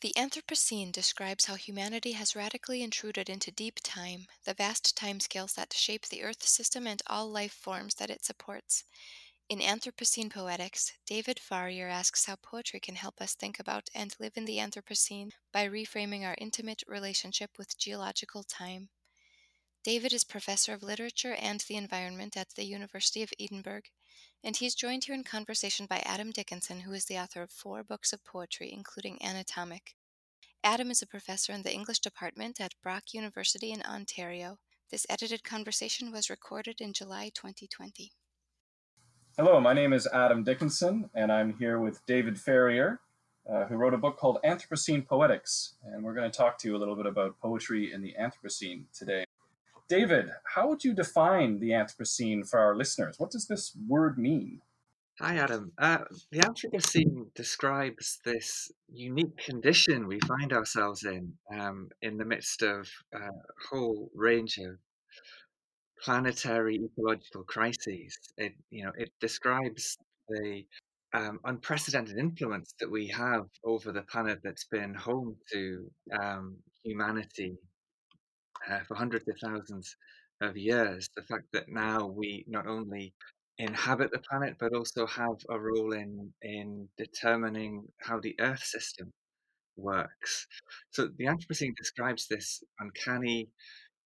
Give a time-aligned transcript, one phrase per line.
[0.00, 5.74] The Anthropocene describes how humanity has radically intruded into deep time, the vast timescales that
[5.74, 8.84] shape the Earth system and all life forms that it supports.
[9.50, 14.32] In Anthropocene Poetics, David Farrier asks how poetry can help us think about and live
[14.36, 18.88] in the Anthropocene by reframing our intimate relationship with geological time.
[19.84, 23.82] David is professor of literature and the environment at the University of Edinburgh,
[24.42, 27.82] and he's joined here in conversation by Adam Dickinson, who is the author of four
[27.82, 29.94] books of poetry, including Anatomic.
[30.64, 34.58] Adam is a professor in the English department at Brock University in Ontario.
[34.90, 38.12] This edited conversation was recorded in July 2020.
[39.36, 43.00] Hello, my name is Adam Dickinson, and I'm here with David Farrier,
[43.50, 45.74] uh, who wrote a book called Anthropocene Poetics.
[45.84, 48.84] And we're going to talk to you a little bit about poetry in the Anthropocene
[48.92, 49.24] today.
[49.90, 53.16] David, how would you define the Anthropocene for our listeners?
[53.18, 54.60] What does this word mean?
[55.18, 55.72] Hi, Adam.
[55.78, 62.62] Uh, the Anthropocene describes this unique condition we find ourselves in, um, in the midst
[62.62, 63.30] of a
[63.68, 64.78] whole range of
[66.04, 68.16] planetary ecological crises.
[68.36, 69.98] It, you know, it describes
[70.28, 70.66] the
[71.14, 75.90] um, unprecedented influence that we have over the planet that's been home to
[76.22, 77.58] um, humanity
[78.68, 79.96] uh, for hundreds of thousands
[80.40, 81.08] of years.
[81.16, 83.12] The fact that now we not only
[83.58, 89.12] inhabit the planet, but also have a role in in determining how the Earth system
[89.76, 90.46] works.
[90.90, 93.48] So the Anthropocene describes this uncanny,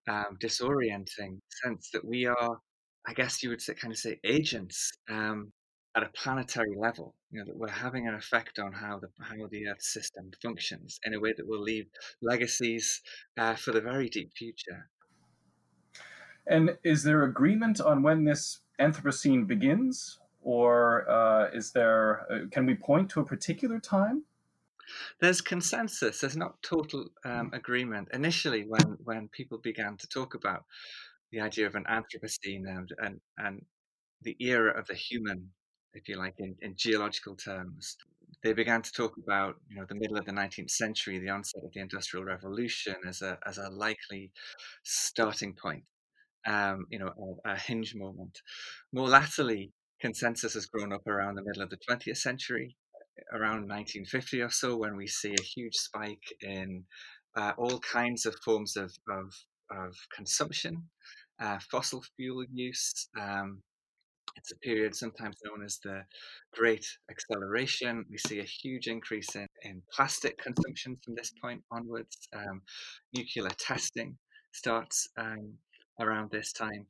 [0.09, 2.59] um, disorienting sense that we are,
[3.07, 5.53] I guess you would say, kind of say, agents um,
[5.97, 7.15] at a planetary level.
[7.31, 10.99] You know that we're having an effect on how the how the Earth system functions
[11.05, 11.87] in a way that will leave
[12.21, 13.01] legacies
[13.39, 14.89] uh, for the very deep future.
[16.47, 22.27] And is there agreement on when this Anthropocene begins, or uh, is there?
[22.31, 24.25] Uh, can we point to a particular time?
[25.21, 26.21] There's consensus.
[26.21, 28.09] There's not total um, agreement.
[28.13, 30.65] Initially, when when people began to talk about
[31.31, 33.65] the idea of an Anthropocene and and, and
[34.23, 35.51] the era of the human,
[35.95, 37.97] if you like, in, in geological terms,
[38.43, 41.63] they began to talk about you know the middle of the 19th century, the onset
[41.65, 44.33] of the Industrial Revolution, as a as a likely
[44.83, 45.85] starting point
[46.47, 48.41] um, you know, a, a, hinge moment.
[48.93, 52.77] More latterly, consensus has grown up around the middle of the 20th century,
[53.33, 56.85] around 1950 or so, when we see a huge spike in
[57.37, 59.33] uh, all kinds of forms of, of,
[59.71, 60.89] of consumption,
[61.41, 63.09] uh, fossil fuel use.
[63.21, 63.63] Um,
[64.37, 66.03] it's a period sometimes known as the
[66.53, 68.05] Great Acceleration.
[68.11, 72.29] We see a huge increase in, in plastic consumption from this point onwards.
[72.35, 72.63] Um,
[73.15, 74.17] nuclear testing
[74.53, 75.55] starts um,
[76.01, 76.87] around this time.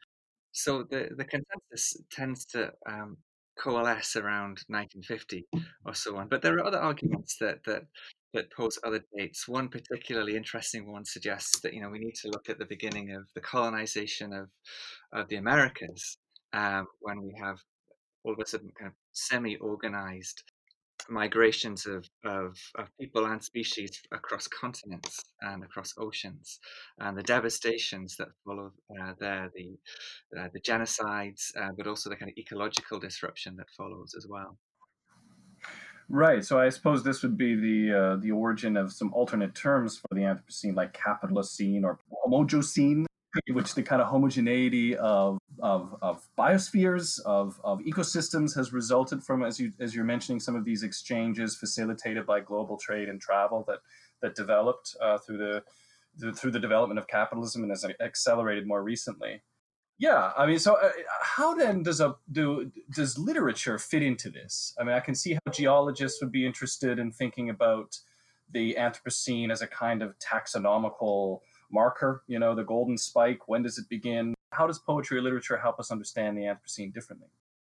[0.53, 3.16] So the, the consensus tends to um,
[3.59, 5.47] coalesce around 1950
[5.84, 6.28] or so on.
[6.28, 7.84] But there are other arguments that that
[8.33, 9.47] that pose other dates.
[9.47, 13.12] One particularly interesting one suggests that you know we need to look at the beginning
[13.12, 14.49] of the colonization of
[15.12, 16.19] of the Americas
[16.54, 17.59] um, when we have
[18.25, 20.42] all of a sudden kind of semi-organized
[21.09, 26.60] migrations of, of, of, people and species across continents and across oceans,
[26.98, 28.72] and the devastations that follow
[29.03, 29.76] uh, there, the
[30.41, 34.56] uh, the genocides, uh, but also the kind of ecological disruption that follows as well.
[36.09, 36.44] Right.
[36.44, 40.15] So I suppose this would be the uh, the origin of some alternate terms for
[40.15, 43.04] the Anthropocene, like Capitalocene or Homogenocene
[43.53, 49.43] which the kind of homogeneity of, of, of biospheres, of, of ecosystems has resulted from,
[49.43, 53.65] as, you, as you're mentioning, some of these exchanges facilitated by global trade and travel
[53.67, 53.78] that,
[54.22, 55.62] that developed uh, through, the,
[56.19, 59.43] the, through the development of capitalism and has accelerated more recently.
[59.99, 60.91] Yeah, I mean, so uh,
[61.22, 64.75] how then does a do does literature fit into this?
[64.78, 67.97] I mean, I can see how geologists would be interested in thinking about
[68.51, 71.41] the Anthropocene as a kind of taxonomical
[71.71, 73.49] marker, you know, the golden spike?
[73.49, 74.35] When does it begin?
[74.53, 77.29] How does poetry or literature help us understand the Anthropocene differently?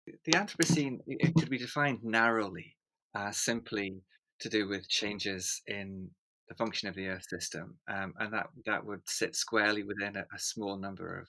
[0.06, 2.76] The Anthropocene it could be defined narrowly,
[3.16, 4.02] uh, simply
[4.40, 6.10] to do with changes in
[6.48, 10.26] the function of the Earth system, um, and that that would sit squarely within a,
[10.34, 11.28] a small number of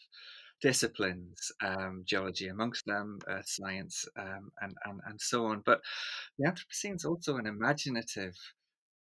[0.61, 5.63] disciplines, um, geology amongst them, earth science, um, and, and and so on.
[5.65, 5.81] But
[6.39, 8.35] the Anthropocene is also an imaginative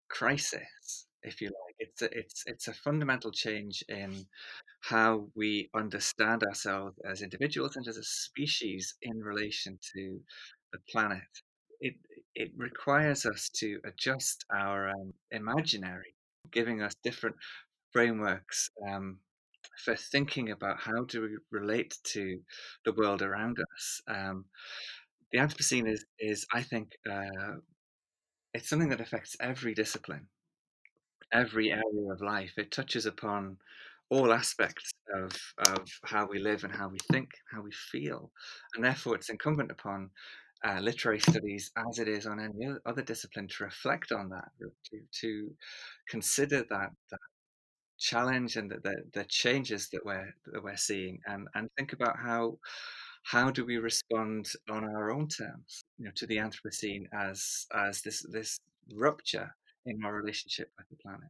[0.09, 1.77] crisis, if you like.
[1.79, 4.27] It's a, it's it's a fundamental change in
[4.81, 10.21] how we understand ourselves as individuals and as a species in relation to
[10.73, 11.33] the planet.
[11.81, 11.95] It
[12.35, 16.15] it requires us to adjust our um, imaginary,
[16.51, 17.37] giving us different
[17.93, 19.19] frameworks um,
[19.85, 22.41] for thinking about how do we relate to
[22.85, 24.01] the world around us.
[24.09, 24.47] Um,
[25.33, 27.57] the Anthropocene is is I think uh,
[28.55, 30.29] it's something that affects every discipline
[31.33, 32.53] every area of life.
[32.57, 33.59] It touches upon
[34.11, 38.31] all aspects of, of how we live and how we think, how we feel.
[38.75, 40.11] And therefore, it's incumbent upon
[40.65, 45.01] uh, literary studies, as it is on any other discipline, to reflect on that, to,
[45.21, 45.51] to
[46.09, 47.19] consider that, that
[47.99, 52.19] challenge and the, the, the changes that we're that we're seeing, and and think about
[52.19, 52.59] how
[53.25, 58.03] how do we respond on our own terms, you know, to the Anthropocene as as
[58.03, 58.59] this this
[58.95, 59.55] rupture
[59.87, 61.29] in our relationship with the planet.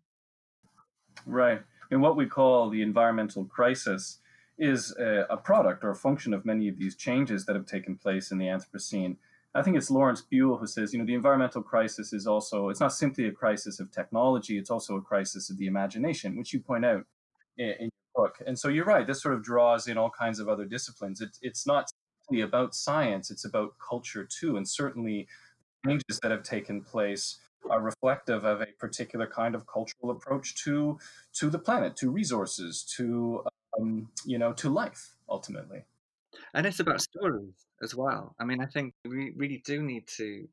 [1.27, 1.63] Right.
[1.91, 4.19] And what we call the environmental crisis
[4.59, 7.97] is a, a, product or a function of many of these changes that have taken
[7.97, 9.17] place in the Anthropocene.
[9.55, 12.81] I think it's Lawrence Buell who says, you know, the environmental crisis is also, it's
[12.81, 16.61] not simply a crisis of technology, it's also a crisis of the imagination, which you
[16.61, 17.05] point out
[17.59, 18.37] in, in your book.
[18.47, 21.21] And so you're right, this sort of draws in all kinds of other disciplines.
[21.21, 21.91] It, it's not
[22.23, 24.57] simply about science, it's about culture too.
[24.57, 25.27] And certainly
[25.85, 27.39] changes that have taken place
[27.71, 30.99] are reflective of a particular kind of cultural approach to
[31.35, 33.45] to the planet, to resources, to
[33.79, 35.85] um, you know, to life ultimately.
[36.55, 38.35] And it's about stories as well.
[38.39, 40.49] I mean, I think we really do need to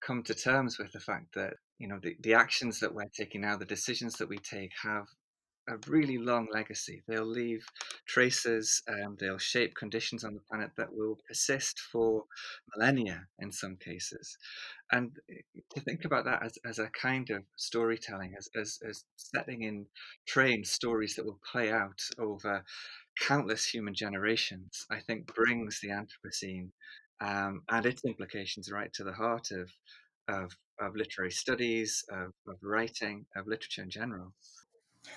[0.00, 3.42] come to terms with the fact that you know the, the actions that we're taking
[3.42, 5.06] now, the decisions that we take, have
[5.68, 7.02] a really long legacy.
[7.08, 7.64] They'll leave
[8.06, 12.24] traces, um, they'll shape conditions on the planet that will persist for
[12.74, 14.36] millennia in some cases.
[14.92, 19.04] And eh, to think about that as, as a kind of storytelling, as, as, as
[19.16, 19.86] setting in
[20.26, 22.62] train stories that will play out over
[23.20, 26.70] countless human generations, I think brings the Anthropocene
[27.20, 29.70] um, and its implications right to the heart of,
[30.28, 34.34] of, of literary studies, of, of writing, of literature in general.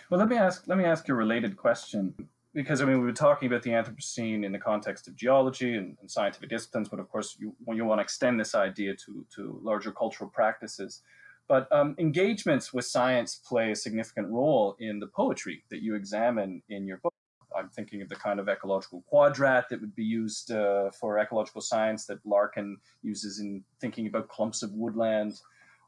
[0.10, 2.13] Well, let me ask let me ask you a related question
[2.54, 5.98] because I mean we've been talking about the Anthropocene in the context of geology and,
[6.01, 9.60] and scientific disciplines, but of course you you want to extend this idea to to
[9.63, 11.01] larger cultural practices.
[11.48, 16.62] But um, engagements with science play a significant role in the poetry that you examine
[16.69, 17.13] in your book.
[17.57, 21.62] I'm thinking of the kind of ecological quadrat that would be used uh, for ecological
[21.62, 25.39] science that Larkin uses in thinking about clumps of woodland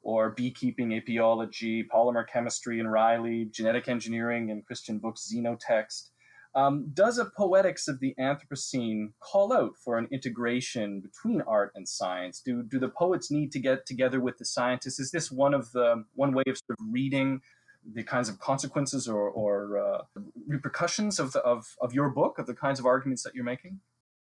[0.02, 6.10] or beekeeping apiology, polymer chemistry in Reilly, genetic engineering in Christian Bök's Xenotext.
[6.56, 11.88] Um, does a poetics of the Anthropocene call out for an integration between art and
[11.88, 12.42] science?
[12.44, 15.00] Do, do the poets need to get together with the scientists?
[15.00, 17.42] Is this one of the one way of sort of reading
[17.94, 22.48] the kinds of consequences or, or uh, repercussions of, the, of, of your book, of
[22.48, 23.80] the kinds of arguments that you're making?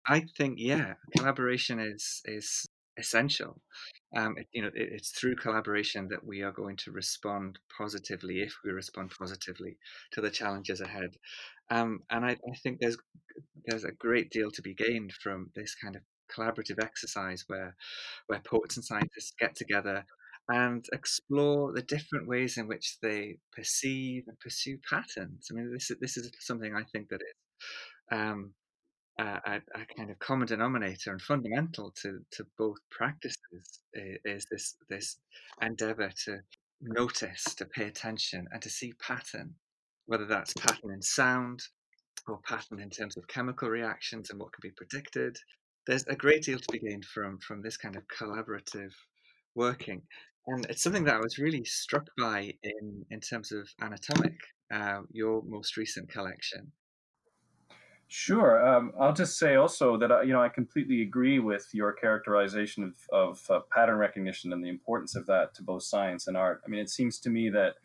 [0.06, 2.66] I think, yeah, collaboration is is
[3.00, 3.60] essential.
[4.16, 8.40] Um, it, you know, it, it's through collaboration that we are going to respond positively,
[8.40, 9.76] if we respond positively
[10.12, 11.16] to the challenges ahead.
[11.70, 12.98] Um, and I, I think there's
[13.66, 16.02] there's a great deal to be gained from this kind of
[16.34, 17.74] collaborative exercise where
[18.26, 20.04] where poets and scientists get together
[20.48, 25.48] and explore the different ways in which they perceive and pursue patterns.
[25.50, 27.36] I mean, this is this is something I think that is
[28.10, 28.52] um,
[29.20, 35.18] a, a, kind of common denominator and fundamental to, to both practices is this this
[35.60, 36.38] endeavor to
[36.80, 39.54] notice, to pay attention, and to see pattern,
[40.06, 41.60] whether that's pattern in sound
[42.26, 45.36] or pattern in terms of chemical reactions and what can be predicted.
[45.86, 48.92] There's a great deal to be gained from from this kind of collaborative
[49.54, 50.02] working,
[50.46, 54.36] and it's something that I was really struck by in in terms of anatomic,
[54.72, 56.72] uh, your most recent collection
[58.12, 58.66] Sure.
[58.66, 62.82] Um, I'll just say also that uh, you know I completely agree with your characterization
[62.82, 66.60] of, of uh, pattern recognition and the importance of that to both science and art.
[66.66, 67.76] I mean, it seems to me that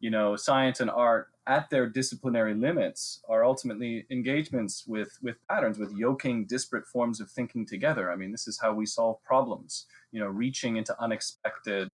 [0.00, 5.78] you know science and art, at their disciplinary limits, are ultimately engagements with with patterns,
[5.78, 8.10] with yoking disparate forms of thinking together.
[8.10, 9.86] I mean, this is how we solve problems.
[10.10, 11.90] You know, reaching into unexpected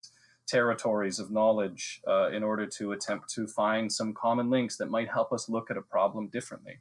[0.48, 5.10] territories of knowledge uh, in order to attempt to find some common links that might
[5.10, 6.78] help us look at a problem differently.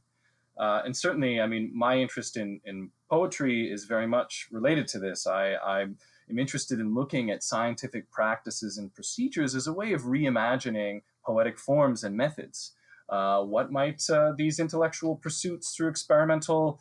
[0.57, 4.99] Uh, and certainly, I mean, my interest in, in poetry is very much related to
[4.99, 5.27] this.
[5.27, 10.03] I, I am interested in looking at scientific practices and procedures as a way of
[10.03, 12.73] reimagining poetic forms and methods.
[13.09, 16.79] Uh, what might uh, these intellectual pursuits through experimental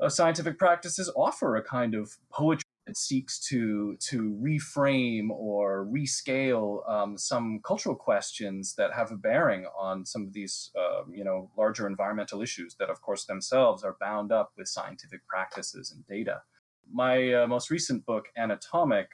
[0.00, 6.80] uh, scientific practices offer a kind of poetry that seeks to to reframe or rescale
[6.90, 11.48] um, some cultural questions that have a bearing on some of these uh, you know
[11.56, 16.42] larger environmental issues that of course themselves are bound up with scientific practices and data.
[16.92, 19.10] My uh, most recent book anatomic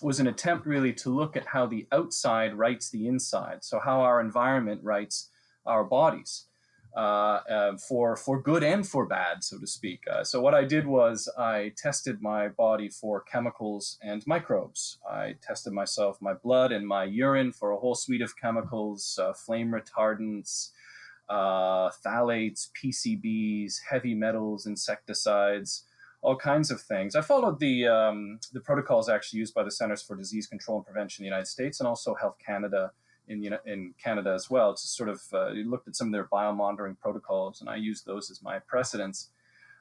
[0.00, 4.00] was an attempt really to look at how the outside writes the inside so how
[4.00, 5.30] our environment writes
[5.64, 6.44] our bodies
[6.96, 10.02] uh, uh, for for good and for bad, so to speak.
[10.10, 14.96] Uh, so what I did was I tested my body for chemicals and microbes.
[15.06, 19.34] I tested myself, my blood and my urine for a whole suite of chemicals, uh,
[19.34, 20.70] flame retardants,
[21.30, 25.84] phthalates, PCBs, heavy metals, insecticides,
[26.22, 27.14] all kinds of things.
[27.14, 30.86] I followed the um, the protocols actually used by the Centers for Disease Control and
[30.86, 32.92] Prevention in the United States and also Health Canada
[33.28, 34.74] in you know, in Canada as well.
[34.74, 38.30] To sort of uh, looked at some of their biomonitoring protocols, and I used those
[38.30, 39.30] as my precedents.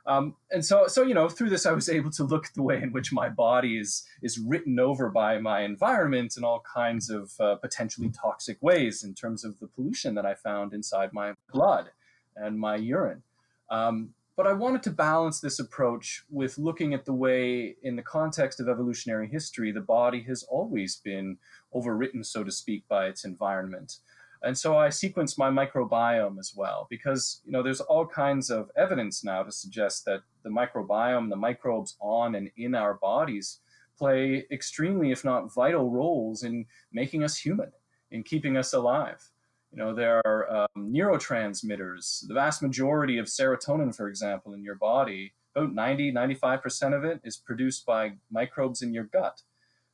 [0.07, 2.61] Um, and so, so you know, through this, I was able to look at the
[2.61, 7.09] way in which my body is is written over by my environment in all kinds
[7.09, 11.33] of uh, potentially toxic ways in terms of the pollution that I found inside my
[11.51, 11.89] blood
[12.35, 13.23] and my urine.
[13.69, 18.01] Um, but I wanted to balance this approach with looking at the way, in the
[18.01, 21.37] context of evolutionary history, the body has always been
[21.73, 23.97] overwritten, so to speak, by its environment.
[24.43, 28.69] And so I sequenced my microbiome as well, because you know there's all kinds of
[28.75, 33.59] evidence now to suggest that the microbiome, the microbes on and in our bodies,
[33.97, 37.71] play extremely, if not vital, roles in making us human,
[38.11, 39.31] in keeping us alive.
[39.75, 42.25] You know, there are um, neurotransmitters.
[42.29, 47.19] The vast majority of serotonin, for example, in your body, about 90, 95% of it
[47.25, 49.41] is produced by microbes in your gut.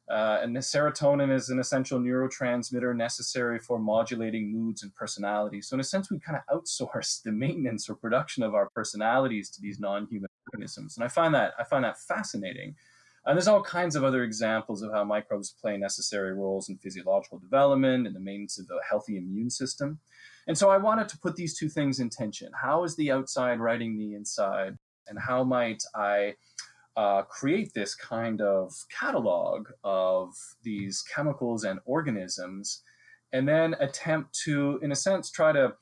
[0.07, 5.67] Uh, and serotonin is an essential neurotransmitter necessary for modulating moods and personalities.
[5.67, 9.49] So, in a sense, we kind of outsource the maintenance or production of our personalities
[9.51, 10.97] to these non-human organisms.
[10.97, 12.75] And I find that I find that fascinating.
[13.25, 17.37] And there's all kinds of other examples of how microbes play necessary roles in physiological
[17.37, 19.99] development and the maintenance of the healthy immune system.
[20.47, 22.51] And so I wanted to put these two things in tension.
[22.59, 24.77] How is the outside writing the inside?
[25.07, 26.35] And how might I
[26.97, 32.81] uh, create this kind of catalog of these chemicals and organisms
[33.33, 35.73] and then attempt to, in a sense, try to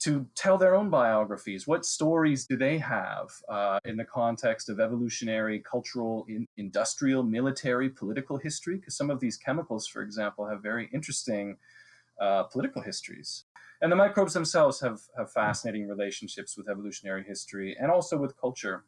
[0.00, 1.66] to tell their own biographies.
[1.66, 7.90] What stories do they have uh, in the context of evolutionary, cultural, in, industrial, military,
[7.90, 8.76] political history?
[8.76, 11.58] Because some of these chemicals, for example, have very interesting
[12.20, 13.44] uh, political histories.
[13.82, 18.84] And the microbes themselves have, have fascinating relationships with evolutionary history and also with culture.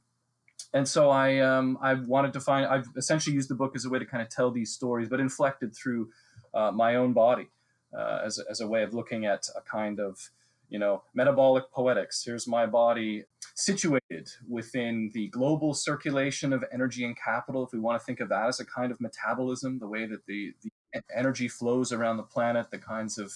[0.75, 3.91] And so I, um, I wanted to find, I've essentially used the book as a
[3.91, 6.11] way to kind of tell these stories, but inflected through
[6.55, 7.49] uh, my own body
[7.97, 10.31] uh, as, as a way of looking at a kind of
[10.73, 12.25] you know, metabolic poetics.
[12.25, 13.25] Here's my body
[13.55, 17.67] situated within the global circulation of energy and capital.
[17.67, 20.25] If we want to think of that as a kind of metabolism, the way that
[20.27, 20.71] the, the
[21.15, 23.31] energy flows around the planet, the kinds of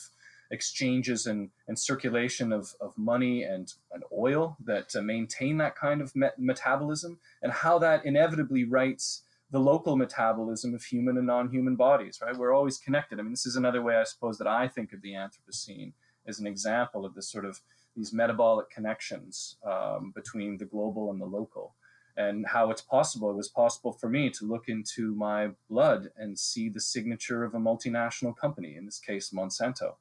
[0.50, 6.00] exchanges and, and circulation of, of money and, and oil that uh, maintain that kind
[6.00, 11.76] of met- metabolism, and how that inevitably writes the local metabolism of human and non-human
[11.76, 14.66] bodies right we're always connected i mean this is another way i suppose that i
[14.66, 15.92] think of the anthropocene
[16.26, 17.60] is an example of this sort of
[17.96, 21.74] these metabolic connections um, between the global and the local.
[22.18, 26.38] And how it's possible it was possible for me to look into my blood and
[26.38, 29.96] see the signature of a multinational company in this case monsanto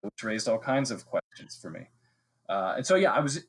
[0.00, 1.88] which raised all kinds of questions for me.
[2.48, 3.44] Uh, and so yeah i was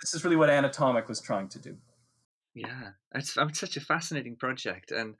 [0.00, 1.76] this is really what anatomic was trying to do.
[2.54, 4.90] Yeah it's, it's such a fascinating project.
[4.90, 5.16] And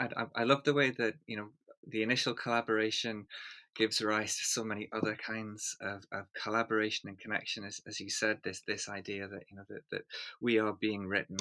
[0.00, 1.48] I, I, I love the way that you know
[1.86, 3.26] the initial collaboration
[3.74, 7.64] gives rise to so many other kinds of, of collaboration and connection.
[7.64, 10.02] As, as you said, this this idea that you know that, that
[10.40, 11.36] we are being written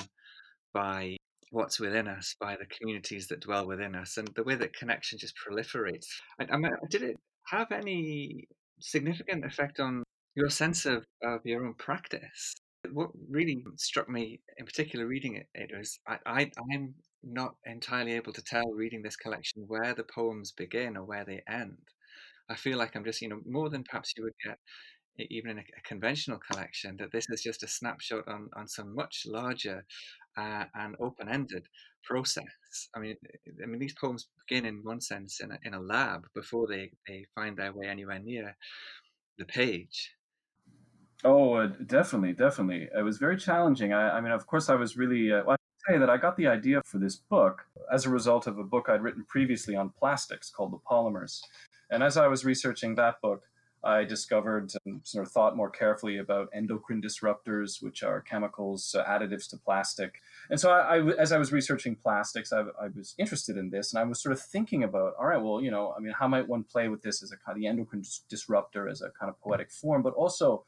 [0.73, 1.17] by
[1.51, 5.19] what's within us, by the communities that dwell within us, and the way that connection
[5.19, 6.07] just proliferates.
[6.39, 8.47] I, I mean, did it have any
[8.79, 10.03] significant effect on
[10.35, 12.55] your sense of, of your own practice?
[12.91, 18.13] What really struck me in particular reading it, it was I, I I'm not entirely
[18.13, 21.77] able to tell reading this collection where the poems begin or where they end.
[22.51, 24.57] I feel like I'm just, you know, more than perhaps you would get
[25.29, 28.95] even in a, a conventional collection, that this is just a snapshot on, on some
[28.95, 29.85] much larger
[30.37, 31.63] uh, and open-ended
[32.03, 32.45] process.
[32.95, 33.15] I mean,
[33.61, 36.91] I mean, these poems begin in one sense in a, in a lab before they,
[37.07, 38.55] they find their way anywhere near
[39.37, 40.11] the page.
[41.23, 42.89] Oh, uh, definitely, definitely.
[42.97, 43.93] It was very challenging.
[43.93, 45.31] I, I mean, of course, I was really.
[45.31, 48.47] Uh, well, I say that I got the idea for this book as a result
[48.47, 51.41] of a book I'd written previously on plastics called The Polymers,
[51.91, 53.43] and as I was researching that book,
[53.83, 59.03] I discovered and sort of thought more carefully about endocrine disruptors, which are chemicals, uh,
[59.05, 60.21] additives to plastic.
[60.51, 63.91] And so, I, I, as I was researching plastics, I, I, was interested in this,
[63.91, 66.27] and I was sort of thinking about, all right, well, you know, I mean, how
[66.27, 69.29] might one play with this as a kind of the endocrine disruptor, as a kind
[69.29, 70.63] of poetic form, but also,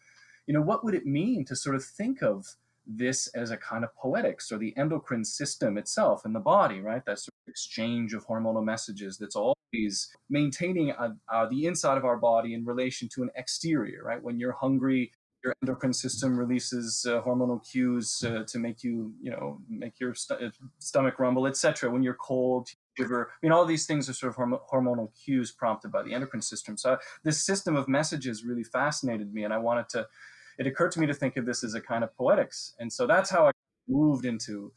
[0.48, 2.48] you know, what would it mean to sort of think of
[2.86, 7.06] this as a kind of poetics or the endocrine system itself in the body, right?
[7.06, 12.06] That sort of exchange of hormonal messages that's always maintaining uh, uh, the inside of
[12.06, 14.22] our body in relation to an exterior, right?
[14.22, 15.12] When you're hungry,
[15.44, 20.16] your endocrine system releases uh, hormonal cues uh, to make you, you know, make your
[20.16, 21.90] st- stomach rumble, etc.
[21.92, 23.30] When you're cold, shiver.
[23.32, 26.42] I mean, all these things are sort of horm- hormonal cues prompted by the endocrine
[26.42, 26.78] system.
[26.78, 30.08] So this system of messages really fascinated me, and I wanted to.
[30.60, 33.07] It occurred to me to think of this as a kind of poetics, and so
[33.07, 33.51] that's how I
[33.88, 34.72] moved into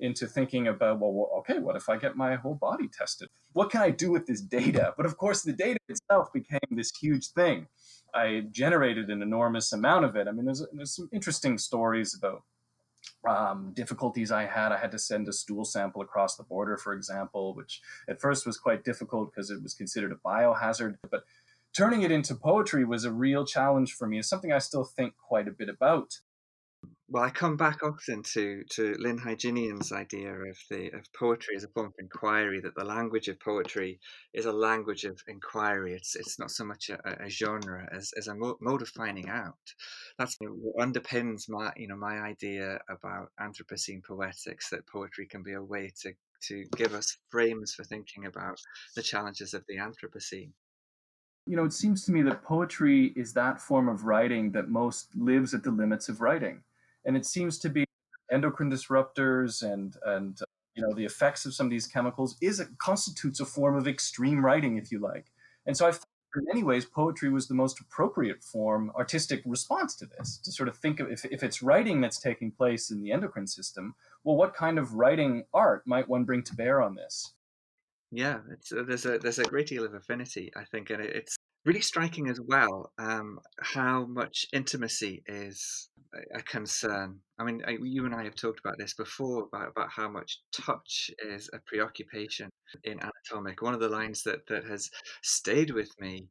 [0.00, 3.28] into thinking about well, okay what if i get my whole body tested?
[3.52, 4.94] What can i do with this data?
[4.96, 7.66] But of course the data itself became this huge thing.
[8.14, 10.26] I generated an enormous amount of it.
[10.26, 12.42] I mean there's, there's some interesting stories about
[13.28, 14.72] um, difficulties I had.
[14.72, 18.46] I had to send a stool sample across the border, for example, which at first
[18.46, 20.96] was quite difficult because it was considered a biohazard.
[21.10, 21.24] But
[21.76, 24.18] turning it into poetry was a real challenge for me.
[24.18, 26.20] It's something I still think quite a bit about.
[27.12, 31.64] Well, I come back often to to Lyn Hejinian's idea of the of poetry as
[31.64, 32.60] a form of inquiry.
[32.60, 33.98] That the language of poetry
[34.32, 35.94] is a language of inquiry.
[35.94, 39.58] It's it's not so much a, a genre as, as a mode of finding out.
[40.18, 44.70] That's what underpins my you know my idea about Anthropocene poetics.
[44.70, 46.12] That poetry can be a way to
[46.42, 48.60] to give us frames for thinking about
[48.94, 50.52] the challenges of the Anthropocene
[51.46, 55.08] you know, it seems to me that poetry is that form of writing that most
[55.16, 56.62] lives at the limits of writing
[57.04, 57.84] and it seems to be
[58.30, 60.44] endocrine disruptors and and uh,
[60.74, 64.44] you know the effects of some of these chemicals is constitutes a form of extreme
[64.44, 65.26] writing, if you like.
[65.66, 66.06] And so I thought
[66.36, 70.68] in many ways poetry was the most appropriate form artistic response to this to sort
[70.68, 74.36] of think of if, if it's writing that's taking place in the endocrine system well
[74.36, 77.32] what kind of writing art might one bring to bear on this
[78.10, 78.38] yeah
[78.76, 82.28] uh, there's a there's a great deal of affinity i think and it's really striking
[82.28, 85.90] as well um, how much intimacy is
[86.34, 87.20] a concern.
[87.38, 91.10] I mean, you and I have talked about this before about, about how much touch
[91.18, 92.50] is a preoccupation
[92.84, 93.62] in Anatomic.
[93.62, 94.90] One of the lines that, that has
[95.22, 96.26] stayed with me,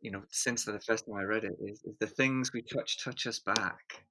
[0.00, 3.02] you know, since the first time I read it is, is the things we touch
[3.02, 4.04] touch us back,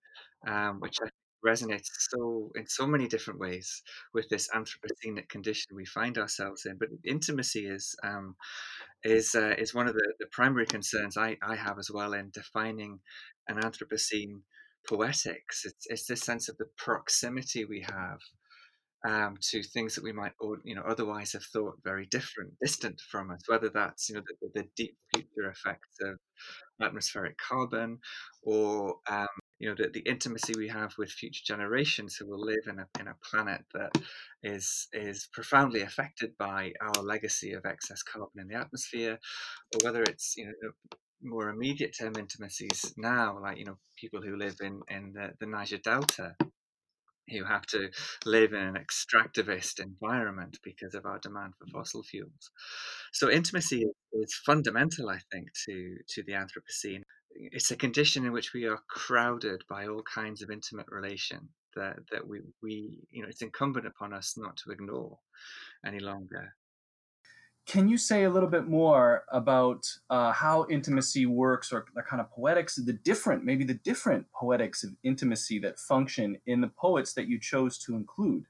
[0.47, 1.07] um, which I
[1.45, 3.81] resonates so in so many different ways
[4.13, 6.77] with this anthropocenic condition we find ourselves in.
[6.77, 8.35] But intimacy is um,
[9.03, 12.31] is uh, is one of the, the primary concerns I, I have as well in
[12.33, 12.99] defining
[13.47, 14.41] an Anthropocene
[14.87, 15.65] poetics.
[15.65, 18.19] It's, it's this sense of the proximity we have
[19.05, 20.31] um, to things that we might,
[20.63, 23.41] you know, otherwise have thought very different, distant from us.
[23.47, 26.17] Whether that's you know the, the deep future effects of
[26.81, 27.99] atmospheric carbon,
[28.43, 29.27] or um,
[29.63, 32.87] you know the, the intimacy we have with future generations who will live in a
[32.99, 33.97] in a planet that
[34.43, 39.17] is is profoundly affected by our legacy of excess carbon in the atmosphere,
[39.73, 40.71] or whether it's you know
[41.21, 45.45] more immediate term intimacies now, like you know people who live in in the, the
[45.45, 46.35] Niger Delta,
[47.29, 47.89] who have to
[48.25, 52.51] live in an extractivist environment because of our demand for fossil fuels.
[53.13, 57.02] So intimacy is fundamental, I think, to to the Anthropocene.
[57.35, 61.97] It's a condition in which we are crowded by all kinds of intimate relation that
[62.11, 65.17] that we we you know it's incumbent upon us not to ignore
[65.85, 66.55] any longer.
[67.65, 72.19] Can you say a little bit more about uh, how intimacy works or the kind
[72.19, 77.13] of poetics, the different, maybe the different poetics of intimacy that function in the poets
[77.13, 78.43] that you chose to include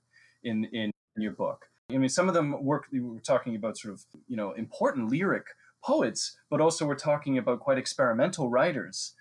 [0.43, 1.67] in, in your book?
[1.91, 5.11] I mean, some of them work, we were talking about sort of, you know, important
[5.11, 5.45] lyric
[5.83, 9.13] poets, but also we're talking about quite experimental writers.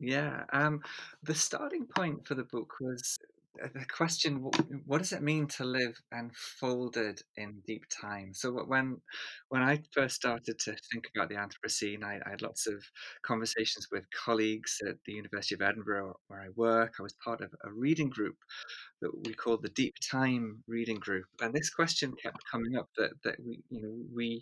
[0.00, 0.80] Yeah, um,
[1.22, 3.16] the starting point for the book was
[3.62, 4.50] Uh, the question
[4.86, 8.32] what does it mean to live enfolded in deep time?
[8.34, 9.00] So when
[9.48, 12.82] when i first started to think about the anthropocene I, I, had lots of
[13.22, 16.94] conversations with colleagues at the university of edinburgh where i work.
[16.98, 18.36] I was part of a reading group
[19.00, 21.26] that we called the deep time reading group.
[21.40, 24.40] And this question kept coming up that that we you know we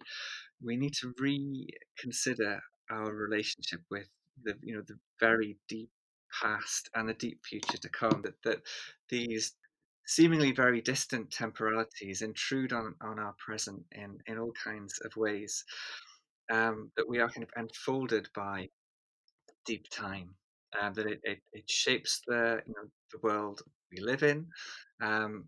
[0.62, 4.08] we need to reconsider our relationship with
[4.42, 5.90] the you know the very deep
[6.40, 8.62] past and the deep future to come that, that
[9.08, 9.52] these
[10.06, 15.64] seemingly very distant temporalities intrude on, on our present in, in all kinds of ways
[16.50, 18.68] um, that we are kind of enfolded by
[19.64, 20.34] deep time
[20.80, 23.60] um, that it, it, it, shapes the you know the world
[23.92, 24.46] we live in
[25.02, 25.44] um,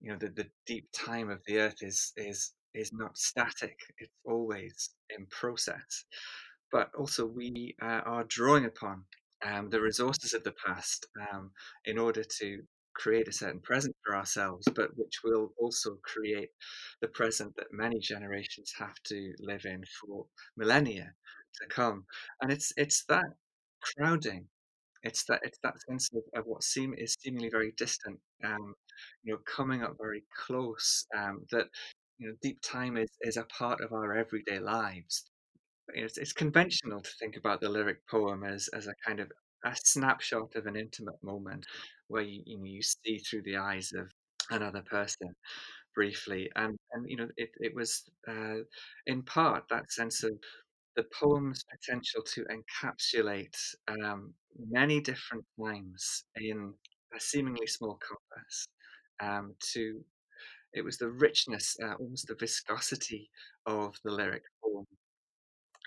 [0.00, 4.14] you know the, the deep time of the earth is is is not static it's
[4.24, 6.04] always in process.
[6.72, 9.04] But also we uh, are drawing upon
[9.42, 11.50] um, the resources of the past um,
[11.84, 12.62] in order to
[12.94, 16.50] create a certain present for ourselves, but which will also create
[17.00, 20.26] the present that many generations have to live in for
[20.56, 21.12] millennia
[21.60, 22.04] to come.
[22.42, 23.26] And it's it's that
[23.82, 24.46] crowding,
[25.02, 28.74] it's that it's that sense of, of what seem is seemingly very distant, um,
[29.22, 31.06] you know, coming up very close.
[31.16, 31.66] Um, that
[32.18, 35.24] you know, deep time is is a part of our everyday lives
[35.94, 39.30] it's, it's conventional to think about the lyric poem as, as a kind of
[39.64, 41.66] a snapshot of an intimate moment
[42.08, 44.10] where you, you know you see through the eyes of
[44.50, 45.34] another person
[45.94, 46.50] briefly.
[46.56, 48.62] And and you know it, it was uh,
[49.06, 50.32] in part that sense of
[50.96, 53.56] the poem's potential to encapsulate
[53.88, 54.34] um,
[54.68, 56.74] many different times in
[57.16, 58.66] a seemingly small compass
[59.22, 60.00] um, to
[60.72, 63.28] it was the richness uh, almost the viscosity
[63.66, 64.86] of the lyric form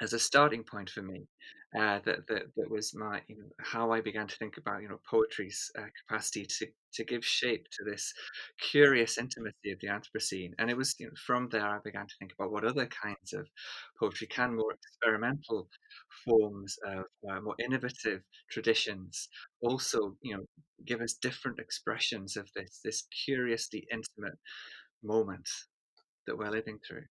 [0.02, 1.28] as a starting point for me.
[1.76, 4.90] Uh, that, that that was my you know how I began to think about you
[4.90, 8.14] know poetry's uh, capacity to to give shape to this
[8.62, 12.14] curious intimacy of the Anthropocene, and it was you know, from there I began to
[12.20, 13.48] think about what other kinds of
[14.00, 15.68] poetry can more experimental
[16.24, 19.28] forms of uh, more innovative traditions
[19.64, 20.44] also you know
[20.86, 24.38] give us different expressions of this this curiously intimate
[25.04, 25.50] moment
[26.28, 27.06] that we're living through.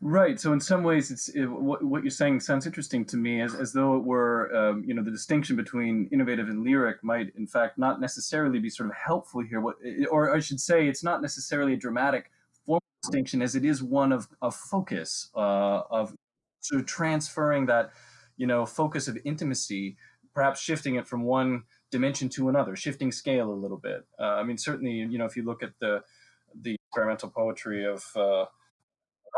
[0.00, 0.38] Right.
[0.38, 3.54] So in some ways, it's it, what, what you're saying sounds interesting to me, as,
[3.54, 7.46] as though it were, um, you know, the distinction between innovative and lyric might, in
[7.46, 9.60] fact, not necessarily be sort of helpful here.
[9.60, 9.76] What,
[10.10, 12.30] or I should say, it's not necessarily a dramatic
[12.66, 16.14] formal distinction, as it is one of of focus, uh, of
[16.60, 17.90] sort of transferring that,
[18.36, 19.96] you know, focus of intimacy,
[20.34, 24.04] perhaps shifting it from one dimension to another, shifting scale a little bit.
[24.18, 26.02] Uh, I mean, certainly, you know, if you look at the
[26.60, 28.44] the experimental poetry of uh,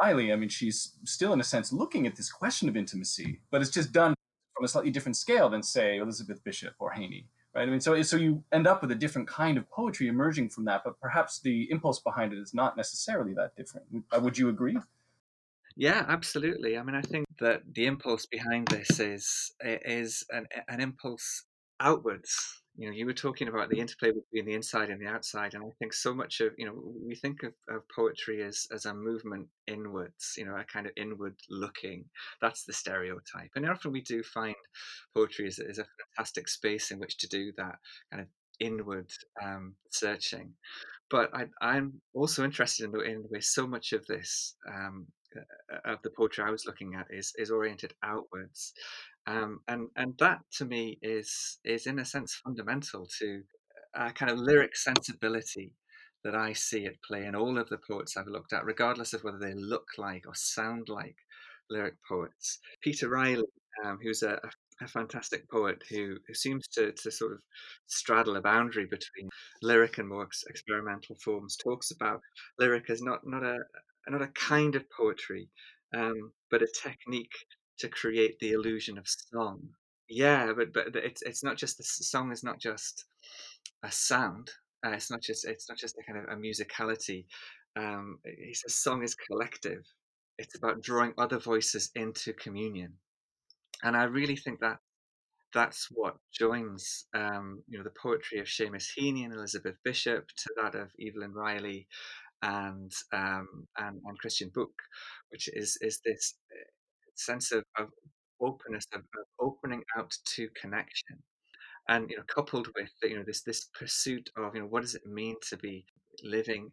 [0.00, 3.61] Reilly, I mean, she's still in a sense looking at this question of intimacy, but
[3.61, 4.14] it's just done
[4.54, 7.68] from a slightly different scale than say Elizabeth Bishop or Heaney, right?
[7.68, 10.64] I mean, so so you end up with a different kind of poetry emerging from
[10.66, 13.87] that, but perhaps the impulse behind it is not necessarily that different.
[13.92, 14.76] Would uh, you agree?
[15.76, 16.78] Yeah, absolutely.
[16.78, 21.44] I mean, I think that the impulse behind this is is an an impulse
[21.80, 25.54] outwards you know you were talking about the interplay between the inside and the outside
[25.54, 26.74] and i think so much of you know
[27.06, 30.92] we think of, of poetry as as a movement inwards you know a kind of
[30.96, 32.04] inward looking.
[32.40, 34.56] That's the stereotype and often we do find
[35.14, 35.86] poetry is, is a
[36.16, 37.76] fantastic space in which to do that
[38.10, 38.28] kind of
[38.60, 39.10] inward
[39.42, 40.52] um, searching.
[41.10, 45.06] But I, am also interested in the, in the way so much of this um,
[45.84, 48.72] of the poetry I was looking at is is oriented outwards,
[49.26, 53.42] um, and and that to me is is in a sense fundamental to
[53.94, 55.72] a kind of lyric sensibility
[56.24, 59.22] that I see at play in all of the poets I've looked at, regardless of
[59.22, 61.16] whether they look like or sound like
[61.70, 62.58] lyric poets.
[62.82, 63.44] Peter Riley,
[63.84, 64.40] um, who's a,
[64.82, 67.38] a fantastic poet who, who seems to, to sort of
[67.86, 69.28] straddle a boundary between
[69.62, 72.20] lyric and more ex- experimental forms, talks about
[72.58, 73.58] lyric as not, not a
[74.08, 75.48] not a kind of poetry,
[75.96, 77.34] um, but a technique
[77.78, 79.60] to create the illusion of song.
[80.08, 83.04] Yeah, but but it's it's not just the song is not just
[83.82, 84.50] a sound.
[84.84, 87.24] Uh, it's not just it's not just a kind of a musicality.
[87.76, 89.84] Um, he says song is collective.
[90.38, 92.92] It's about drawing other voices into communion,
[93.82, 94.78] and I really think that
[95.52, 100.50] that's what joins um, you know the poetry of Seamus Heaney and Elizabeth Bishop to
[100.62, 101.88] that of Evelyn Reilly
[102.42, 104.74] and um, and, and Christian Bök,
[105.30, 106.34] which is is this
[107.16, 107.88] sense of, of
[108.40, 111.18] openness of, of, opening out to connection,
[111.88, 114.94] and you know coupled with you know this this pursuit of you know what does
[114.94, 115.85] it mean to be
[116.22, 116.70] living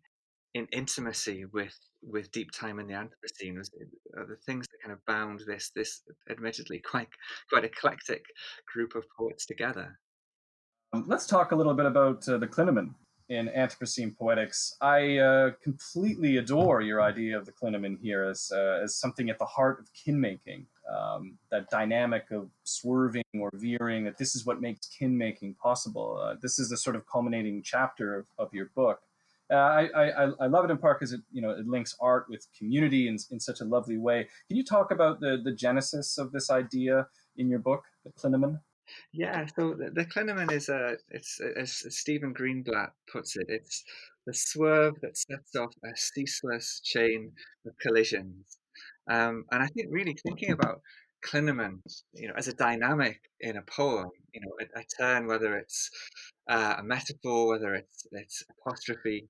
[0.53, 3.57] in intimacy with with deep time in the Anthropocene
[4.17, 7.07] are the things that kind of bound this this admittedly quite
[7.49, 8.23] quite eclectic
[8.71, 9.99] group of poets together.
[10.93, 12.93] Um, let's talk a little bit about uh, the Clinamen
[13.29, 14.75] in Anthropocene Poetics.
[14.81, 19.39] I uh, completely adore your idea of the clinamen here as, uh, as something at
[19.39, 24.45] the heart of kin making, um, that dynamic of swerving or veering, that this is
[24.45, 26.19] what makes kin making possible.
[26.21, 29.01] Uh, this is the sort of culminating chapter of, of your book.
[29.51, 32.27] Uh, I, I, I love it in part because it you know it links art
[32.29, 34.27] with community in, in such a lovely way.
[34.47, 37.07] Can you talk about the, the genesis of this idea
[37.37, 38.61] in your book, the clinamen?
[39.13, 43.83] Yeah, so the, the is a, it's as Stephen Greenblatt puts it, it's
[44.25, 47.31] the swerve that sets off a ceaseless chain
[47.65, 48.57] of collisions.
[49.09, 50.81] Um, and I think really thinking about
[51.25, 51.79] Clinamen,
[52.13, 55.89] you know, as a dynamic in a poem, you know, a, a turn, whether it's
[56.49, 59.27] uh, a metaphor, whether it's it's apostrophe,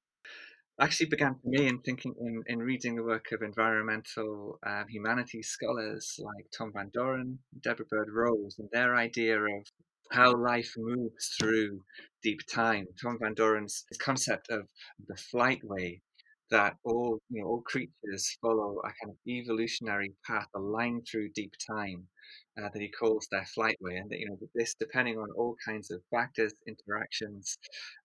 [0.83, 5.47] actually began for me in thinking in, in reading the work of environmental um, humanities
[5.47, 9.65] scholars like Thom van Dooren, Deborah Bird Rose, and their idea of
[10.11, 11.81] how life moves through
[12.21, 12.85] deep time.
[13.01, 14.67] Thom van Dooren's concept of
[15.07, 16.01] the flight way
[16.51, 21.29] that all you know all creatures follow a kind of evolutionary path, a line through
[21.33, 22.07] deep time.
[22.57, 25.55] Uh, that he calls their flight way, and that you know this depending on all
[25.65, 27.57] kinds of factors, interactions,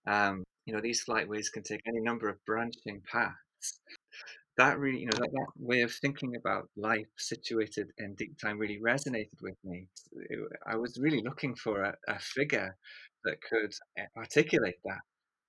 [0.07, 3.79] um, you know, these flightways can take any number of branching paths.
[4.55, 8.59] that really, you know, that, that way of thinking about life situated in deep time
[8.59, 9.87] really resonated with me.
[10.67, 12.77] I was really looking for a, a, figure
[13.25, 13.73] that could
[14.15, 15.01] articulate that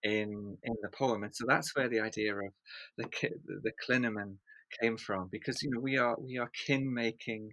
[0.04, 2.52] in in the poem, and so that's where the idea of
[2.96, 3.06] the
[3.44, 4.36] the clinamen
[4.80, 7.52] came from, because you know we are we are kin making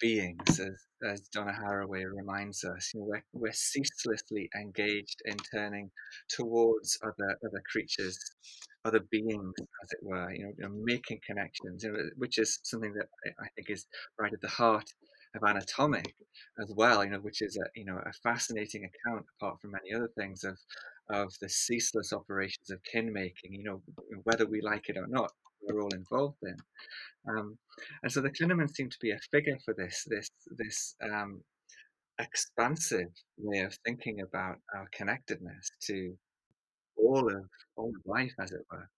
[0.00, 2.90] beings, as, as Donna Haraway reminds us.
[2.92, 5.90] You know, we're, we're ceaselessly engaged in turning
[6.28, 8.18] towards other other creatures,
[8.84, 10.32] other beings, as it were.
[10.32, 13.06] You know, you know making connections, you know, which is something that
[13.40, 13.86] I think is
[14.18, 14.88] right at the heart
[15.34, 16.14] of anatomic
[16.62, 17.04] as well.
[17.04, 20.44] You know, which is a you know a fascinating account, apart from many other things,
[20.44, 20.58] of
[21.10, 23.52] of the ceaseless operations of kin making.
[23.52, 23.82] You know,
[24.24, 25.30] whether we like it or not,
[25.66, 26.56] we're all involved in.
[27.28, 27.58] Um,
[28.02, 31.42] and so the Clinamen seem to be a figure for this this this um,
[32.18, 36.16] expansive way of thinking about our connectedness to
[36.96, 37.44] all of
[37.76, 38.88] all of life, as it were.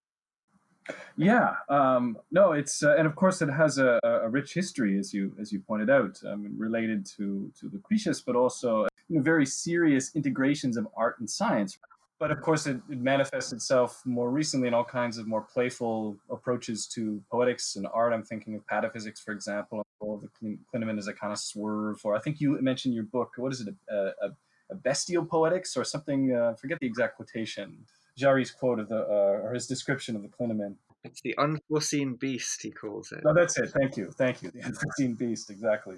[1.16, 5.12] Yeah, um, no, it's uh, and of course it has a, a, rich history, as
[5.12, 9.46] you as you pointed out, um, related to to Lucretius, but also you know, very
[9.46, 11.78] serious integrations of art and science
[12.18, 16.16] but of course it, it, manifests itself more recently in all kinds of more playful
[16.30, 18.12] approaches to poetics and art.
[18.12, 22.14] I'm thinking of pataphysics for example or the clinamen is a kind of swerve or
[22.14, 24.30] i think you mentioned your book what is it a, a,
[24.70, 27.78] a bestial poetics or something uh, forget the exact quotation.
[28.16, 32.62] Jarry's quote of the uh, or his description of the clinamen it's the unforeseen beast
[32.62, 33.20] he calls it.
[33.24, 33.70] No that's it.
[33.70, 34.10] Thank you.
[34.10, 34.50] Thank you.
[34.50, 35.96] The unforeseen beast exactly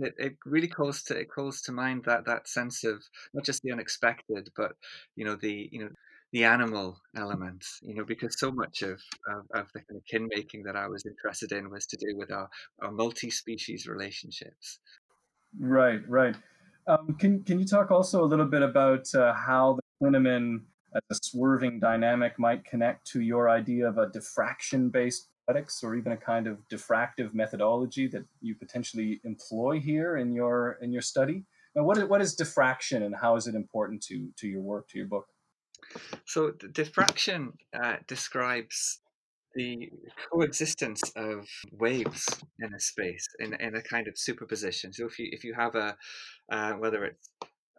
[0.00, 3.02] it, it really calls to it calls to mind that that sense of
[3.34, 4.72] not just the unexpected, but
[5.14, 5.90] you know the you know
[6.32, 7.64] the animal element.
[7.82, 10.88] You know, because so much of of, of the kind of kin making that I
[10.88, 12.48] was interested in was to do with our
[12.82, 14.78] our multi-species relationships.
[15.58, 16.36] Right, right.
[16.86, 20.60] Um, can can you talk also a little bit about uh, how the clinamen
[20.94, 25.28] as a swerving dynamic might connect to your idea of a diffraction based
[25.82, 30.92] or even a kind of diffractive methodology that you potentially employ here in your in
[30.92, 31.44] your study?
[31.74, 34.88] Now, what is, what is diffraction and how is it important to to your work
[34.88, 35.26] to your book?
[36.24, 39.00] So, diffraction uh, describes
[39.54, 39.90] the
[40.30, 42.26] coexistence of waves
[42.60, 44.92] in a space in, in a kind of superposition.
[44.92, 45.96] So, if you if you have a
[46.50, 47.30] uh, whether it's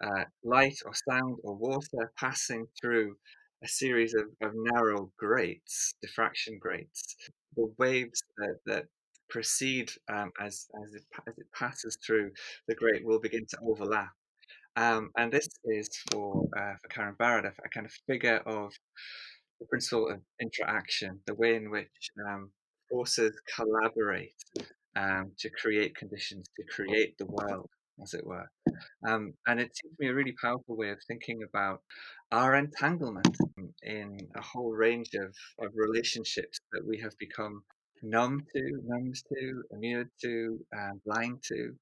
[0.04, 3.16] uh, light or sound or water passing through
[3.64, 7.16] a series of, of narrow grates, diffraction grates,
[7.58, 8.86] the waves that, that
[9.30, 12.32] proceed um, as, as it, as, it, passes through
[12.68, 14.12] the grate will begin to overlap.
[14.78, 18.72] Um, and this is for, uh, for Karen a, a, kind of figure of
[19.60, 22.52] the principle of interaction, the way in which um,
[22.90, 24.36] forces collaborate
[24.96, 27.70] um, to create conditions, to create the world,
[28.02, 28.50] as it were.
[29.08, 31.82] Um, and it seems to me a really powerful way of thinking about
[32.32, 33.38] our entanglement
[33.84, 35.34] in a whole range of,
[35.66, 37.64] of relationships that we have become
[38.04, 41.74] numb to, numb to, immune to, and blind to.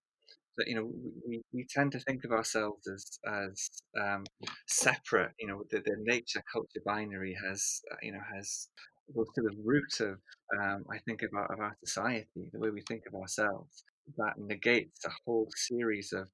[0.57, 0.89] That you know,
[1.27, 3.69] we, we tend to think of ourselves as as
[4.01, 4.23] um,
[4.67, 5.31] separate.
[5.37, 8.69] You know, the, the nature culture binary has uh, you know has
[9.13, 10.17] goes to the root of
[10.59, 13.83] um, I think of our, of our society, the way we think of ourselves.
[14.17, 16.27] That negates a whole series of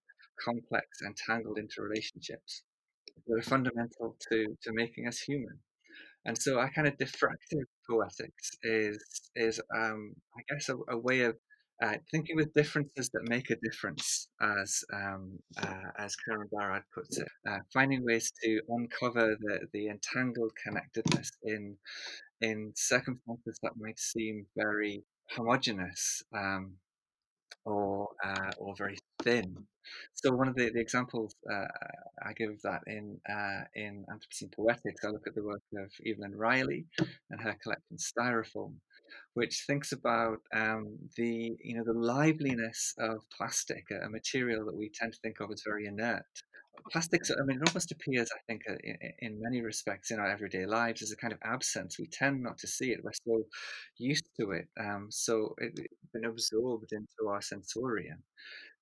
[0.44, 2.62] complex, entangled interrelationships
[3.28, 5.60] that are fundamental to, to making us human.
[6.26, 9.04] And so, a kind of diffractive poetics is
[9.36, 11.36] is um, I guess a, a way of
[11.82, 17.18] uh, thinking with differences that make a difference, as um, uh, as Karen Barad puts
[17.18, 21.76] it, uh, finding ways to uncover the, the entangled connectedness in
[22.42, 26.76] in circumstances that might seem very homogenous um,
[27.66, 29.56] or uh, or very thin.
[30.14, 31.66] So one of the, the examples uh,
[32.26, 35.92] I give of that in uh, in Anthropocene Poetics, I look at the work of
[36.06, 36.86] Evelyn Reilly
[37.30, 38.76] and her collection Styrofoam,
[39.34, 44.92] which thinks about um, the you know the liveliness of plastic, a material that we
[44.94, 46.26] tend to think of as very inert.
[46.92, 50.28] Plastics, I mean, it almost appears, I think, uh, in, in many respects in our
[50.28, 51.98] everyday lives as a kind of absence.
[51.98, 53.00] We tend not to see it.
[53.04, 53.44] We're so
[53.98, 54.68] used to it.
[54.80, 58.24] Um, so it, it's been absorbed into our sensorium.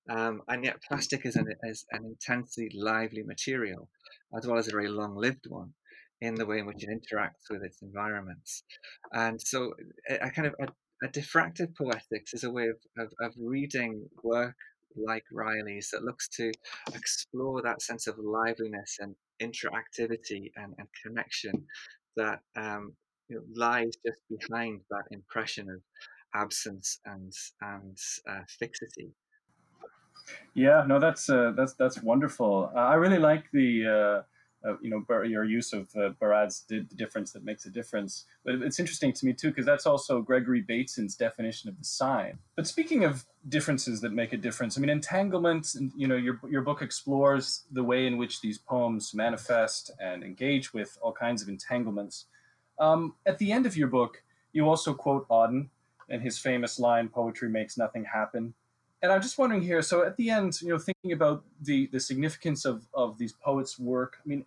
[0.08, 3.88] Um, and yet, plastic is an, is an intensely lively material,
[4.36, 5.72] as well as a very long lived one
[6.20, 8.64] in the way in which it interacts with its environments.
[9.12, 9.74] And so,
[10.08, 14.56] a, kind of a, a diffractive poetics is a way of, of, of reading work
[14.96, 16.52] like Reilly's that looks to
[16.94, 21.66] explore that sense of liveliness and interactivity and, and connection
[22.16, 22.92] that um,
[23.28, 25.80] you know, lies just behind that impression of
[26.34, 27.96] absence and and
[28.28, 29.10] uh, fixity.
[30.54, 32.70] Yeah, no, that's uh, that's that's wonderful.
[32.74, 34.24] Uh, I really like the
[34.66, 38.26] uh, you know, your use of uh, Barad's the difference that makes a difference.
[38.44, 42.38] But it's interesting to me too because that's also Gregory Bateson's definition of the sign.
[42.56, 45.74] But speaking of differences that make a difference, I mean, entanglement.
[45.96, 50.74] You know, your your book explores the way in which these poems manifest and engage
[50.74, 52.26] with all kinds of entanglements.
[52.78, 55.68] Um, at the end of your book, you also quote Auden
[56.08, 58.54] and his famous line, "Poetry makes nothing happen."
[59.02, 59.82] and I'm just wondering here.
[59.82, 63.78] So at the end, you know, thinking about the the significance of of these poets'
[63.78, 64.18] work.
[64.24, 64.44] I mean,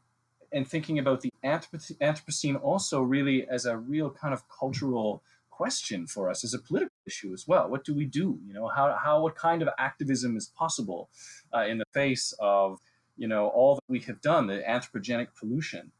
[0.53, 6.29] and thinking about the Anthropocene also really as a real kind of cultural question for
[6.29, 7.69] us as a political issue as well.
[7.69, 8.39] What do we do?
[8.45, 11.09] You know, how how what kind of activism is possible
[11.53, 12.79] uh, in the face of
[13.17, 15.91] you know all that we have done, the anthropogenic pollution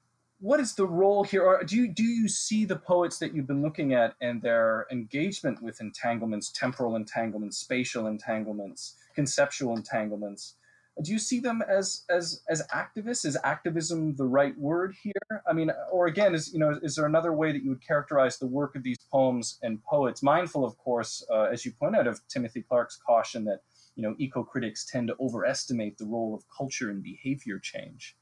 [0.43, 3.47] what is the role here or do you do you see the poets that you've
[3.47, 10.55] been looking at and their engagement with entanglements temporal entanglements spatial entanglements conceptual entanglements
[11.01, 13.25] do you see them as as as activists?
[13.25, 15.41] Is activism the right word here?
[15.47, 18.37] I mean or again is you know is there another way that you would characterize
[18.37, 20.21] the work of these poems and poets?
[20.21, 23.61] Mindful of course uh, as you point out of timothy clark's caution that
[23.95, 28.15] you know eco-critics tend to overestimate the role of culture and behavior change.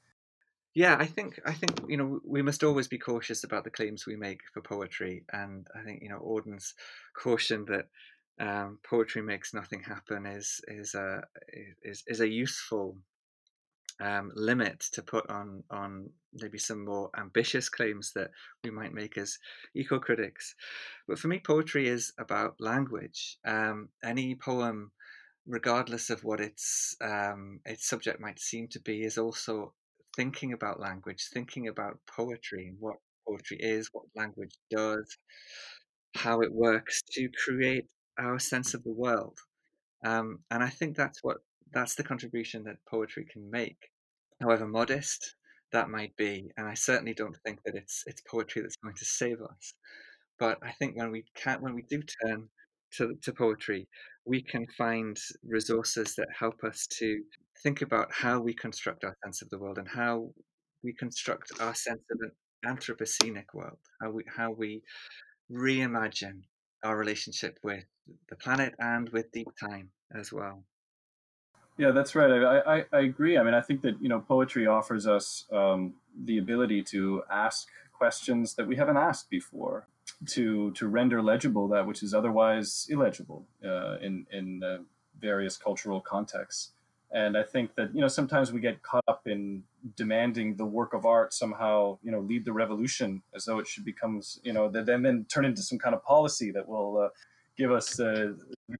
[0.73, 4.05] Yeah, I think I think you know we must always be cautious about the claims
[4.05, 6.73] we make for poetry, and I think you know Auden's
[7.13, 7.88] caution that
[8.41, 11.21] um, poetry makes nothing happen is is a
[11.84, 12.97] is is a useful
[14.01, 18.32] um, limit to put on on maybe some more ambitious claims that
[18.63, 19.38] we might make as
[19.75, 20.56] eco critics.
[21.08, 23.38] But for me, poetry is about language.
[23.45, 24.91] Um, any poem,
[25.45, 29.73] regardless of what its um, its subject might seem to be, is also
[30.15, 32.95] thinking about language, thinking about poetry and what
[33.27, 35.15] poetry is, what language does,
[36.15, 37.86] how it works to create
[38.21, 39.38] our sense of the world.
[40.05, 41.38] Um, and I think that's what
[41.73, 43.77] that's the contribution that poetry can make,
[44.41, 45.36] however modest
[45.71, 46.51] that might be.
[46.57, 49.73] And I certainly don't think that it's it's poetry that's going to save us.
[50.39, 52.49] But I think when we can when we do turn
[52.97, 53.88] to, to poetry,
[54.25, 57.21] we can find resources that help us to
[57.63, 60.31] think about how we construct our sense of the world and how
[60.84, 62.31] we construct our sense of an
[62.65, 64.81] anthropocenic world, how we how we
[65.51, 66.41] reimagine
[66.84, 67.84] our relationship with
[68.29, 70.63] the planet and with deep time as well.
[71.77, 72.31] Yeah, that's right.
[72.31, 73.37] I, I, I agree.
[73.37, 75.93] I mean, I think that you know poetry offers us um,
[76.25, 79.87] the ability to ask questions that we haven't asked before,
[80.27, 84.77] to to render legible that which is otherwise illegible uh, in in uh,
[85.19, 86.71] various cultural contexts.
[87.13, 89.63] And I think that you know sometimes we get caught up in
[89.95, 93.85] demanding the work of art somehow you know lead the revolution as though it should
[93.85, 97.09] become you know then then turn into some kind of policy that will uh,
[97.57, 98.33] give us uh,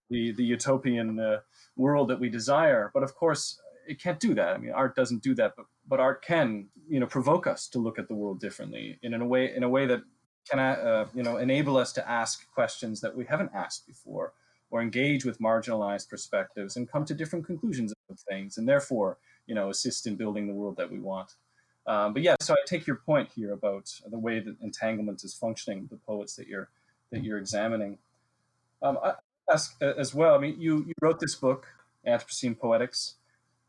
[0.10, 1.40] the the utopian uh,
[1.76, 2.92] world that we desire.
[2.94, 4.56] But of course, it can't do that.
[4.56, 7.80] I mean, art doesn't do that, but but art can you know provoke us to
[7.80, 10.02] look at the world differently in, in a way in a way that
[10.50, 14.34] can uh, you know enable us to ask questions that we haven't asked before
[14.72, 19.54] or engage with marginalized perspectives and come to different conclusions of things and therefore you
[19.54, 21.36] know assist in building the world that we want
[21.88, 25.34] um, but yeah so i take your point here about the way that entanglement is
[25.34, 26.70] functioning the poets that you're
[27.12, 27.98] that you're examining
[28.82, 29.14] um, i
[29.52, 31.68] ask uh, as well i mean you you wrote this book
[32.08, 33.16] anthropocene poetics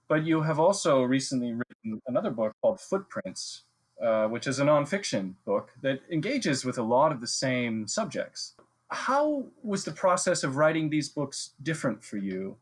[0.09, 3.63] but you have also recently written another book called footprints
[4.03, 8.55] uh, which is a nonfiction book that engages with a lot of the same subjects
[8.93, 12.57] how was the process of writing these books different for you?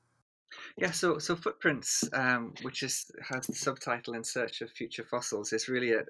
[0.77, 5.53] Yeah, so so Footprints, um, which is has the subtitle "In Search of Future Fossils,"
[5.53, 6.05] is really a,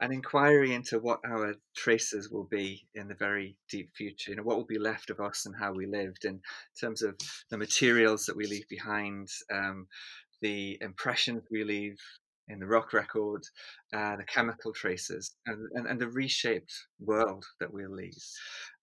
[0.00, 4.30] an inquiry into what our traces will be in the very deep future.
[4.30, 6.40] You know, what will be left of us and how we lived, in
[6.80, 7.16] terms of
[7.50, 9.86] the materials that we leave behind, um,
[10.42, 11.98] the impressions we leave
[12.50, 13.42] in the rock record,
[13.94, 18.24] uh, the chemical traces, and, and, and, the reshaped world that we'll leave.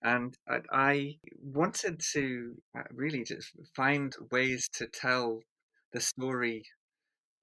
[0.04, 5.42] And I, I wanted to uh, really just find ways to tell
[5.94, 6.64] the story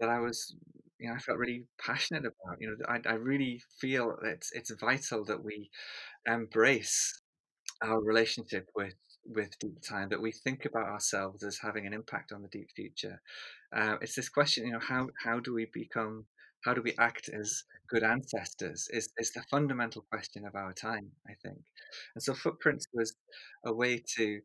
[0.00, 0.54] that I was,
[0.98, 2.60] you know, I felt really passionate about.
[2.60, 5.70] You know, I, I really feel it's it's vital that we
[6.26, 7.20] embrace
[7.82, 8.94] our relationship with
[9.26, 12.68] with deep time that we think about ourselves as having an impact on the deep
[12.74, 13.20] future.
[13.74, 16.26] Uh, it's this question you know how how do we become
[16.64, 21.10] how do we act as good ancestors is, is the fundamental question of our time
[21.28, 21.58] i think.
[22.14, 23.14] And so footprints was
[23.64, 24.40] a way to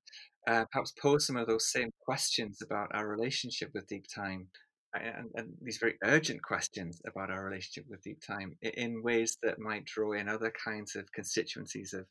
[0.48, 4.48] uh, perhaps pose some of those same questions about our relationship with deep time
[4.94, 9.60] and, and, these very urgent questions about our relationship with deep time in ways that
[9.60, 12.06] might draw in other kinds of constituencies of,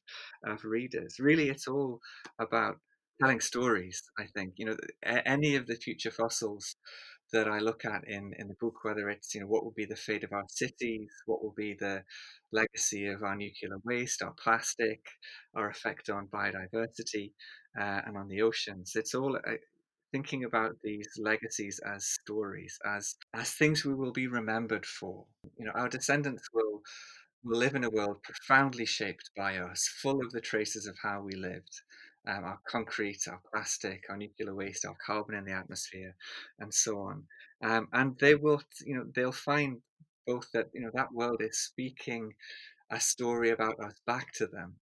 [0.45, 1.17] of readers.
[1.19, 2.01] Really, it's all
[2.39, 2.77] about
[3.21, 4.55] telling stories, I think.
[4.57, 6.77] You know, any of the future fossils
[7.33, 9.85] that I look at in, in the book, whether it's, you know, what will be
[9.85, 12.03] the fate of our cities, what will be the
[12.53, 15.01] legacy of our nuclear waste, our plastic,
[15.55, 17.33] our effect on biodiversity
[17.79, 18.93] uh, and on the oceans.
[18.95, 19.53] It's all uh,
[20.13, 25.25] thinking about these legacies as stories, as as things we will be remembered for.
[25.59, 26.83] You know, our descendants will
[27.45, 31.23] will live in a world profoundly shaped by us, full of the traces of how
[31.23, 31.83] we lived
[32.29, 36.15] um, our concrete, our plastic, our nuclear waste, our carbon in the atmosphere,
[36.59, 37.25] and so on.
[37.63, 39.79] Um, and they will, you know, they'll find
[40.27, 42.35] both that you know that world is speaking
[42.91, 44.77] a story about us back to them,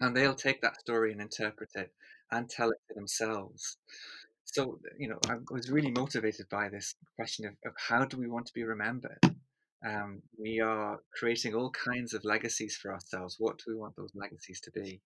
[0.00, 1.92] and they'll take that story and interpret it
[2.30, 3.78] and tell it to themselves.
[4.52, 8.28] So, you know, I was really motivated by this question of, of how do we
[8.28, 9.18] want to be remembered?
[9.86, 13.36] Um, we are creating all kinds of legacies for ourselves.
[13.38, 15.00] What do we want those legacies to be?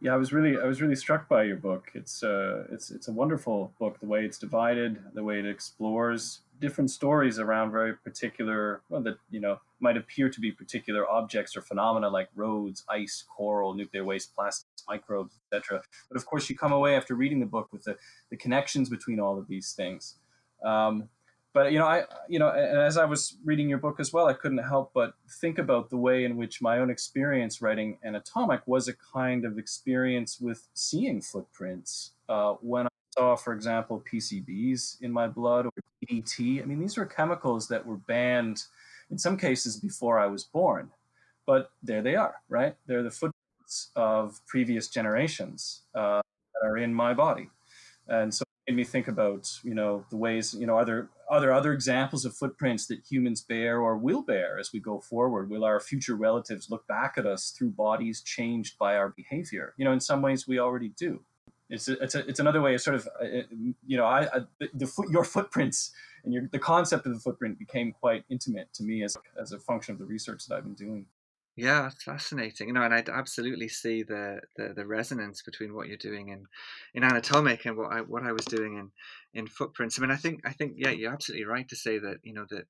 [0.00, 1.90] Yeah, I was really I was really struck by your book.
[1.94, 4.00] It's uh, it's it's a wonderful book.
[4.00, 9.16] The way it's divided, the way it explores different stories around very particular, well, that
[9.30, 14.04] you know might appear to be particular objects or phenomena like roads, ice, coral, nuclear
[14.04, 15.82] waste, plastics, microbes, etc.
[16.08, 17.96] But of course, you come away after reading the book with the,
[18.30, 20.16] the connections between all of these things.
[20.64, 21.08] Um,
[21.52, 24.34] but you know, I you know, as I was reading your book as well, I
[24.34, 28.86] couldn't help but think about the way in which my own experience writing Anatomic was
[28.86, 32.12] a kind of experience with seeing footprints.
[32.28, 32.86] Uh, when
[33.16, 35.72] saw, for example, PCBs in my blood or
[36.06, 38.64] DDT, I mean, these were chemicals that were banned
[39.10, 40.90] in some cases before I was born,
[41.46, 42.76] but there they are, right?
[42.86, 46.22] They're the footprints of previous generations uh,
[46.54, 47.50] that are in my body,
[48.08, 51.08] and so it made me think about you know the ways you know are there
[51.28, 55.00] are there other examples of footprints that humans bear or will bear as we go
[55.00, 55.50] forward.
[55.50, 59.74] Will our future relatives look back at us through bodies changed by our behavior?
[59.76, 61.20] You know in some ways we already do
[61.70, 63.42] it's a, it's, a, it's another way of sort of uh,
[63.86, 65.92] you know I, I the, the foot, your footprints
[66.24, 69.58] and your, the concept of the footprint became quite intimate to me as as a
[69.58, 71.06] function of the research that I've been doing.
[71.56, 72.68] Yeah, fascinating.
[72.68, 76.46] You know, and I absolutely see the, the, the resonance between what you're doing in,
[76.94, 78.90] in anatomic and what I what I was doing in,
[79.34, 79.98] in footprints.
[79.98, 82.46] I mean, I think I think yeah, you're absolutely right to say that you know
[82.50, 82.66] that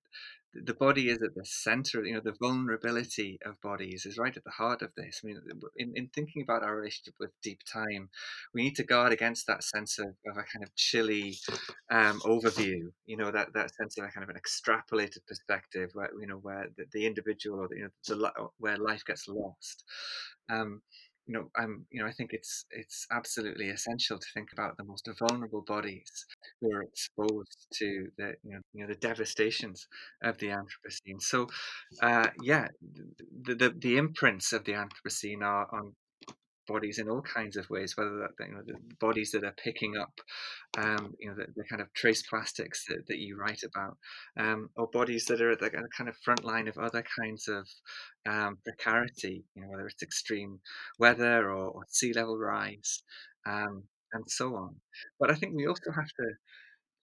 [0.55, 2.05] the body is at the center.
[2.05, 5.20] You know, the vulnerability of bodies is right at the heart of this.
[5.22, 5.40] I mean,
[5.76, 8.09] in, in thinking about our relationship with deep time,
[8.55, 11.38] we need to guard against that sense of, of a kind of chilly
[11.90, 12.90] um, overview.
[13.07, 16.38] You know, that, that sense of a kind of an extrapolated perspective, where you know
[16.38, 19.84] where the, the individual or the, you know the, where life gets lost.
[20.48, 20.82] Um,
[21.30, 24.82] you know, I'm, you know, I think it's it's absolutely essential to think about the
[24.82, 26.26] most vulnerable bodies
[26.60, 29.86] who are exposed to the, you know, you know, the devastations
[30.24, 31.20] of the Anthropocene.
[31.20, 31.46] So,
[32.02, 32.66] uh, yeah,
[33.44, 35.94] the, the the imprints of the Anthropocene are on
[36.70, 39.96] bodies in all kinds of ways, whether that you know the bodies that are picking
[39.96, 40.20] up,
[40.78, 43.96] um, you know, the, the, kind of trace plastics that, that you write about,
[44.38, 47.66] um, or bodies that are at the kind of front line of other kinds of
[48.28, 50.60] um, precarity, you know, whether it's extreme
[50.98, 53.02] weather or, or sea level rise,
[53.46, 54.76] um, and so on.
[55.18, 56.28] But I think we also have to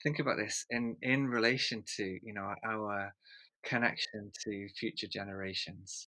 [0.04, 3.14] think about this in in relation to you know our
[3.66, 6.08] connection to future generations.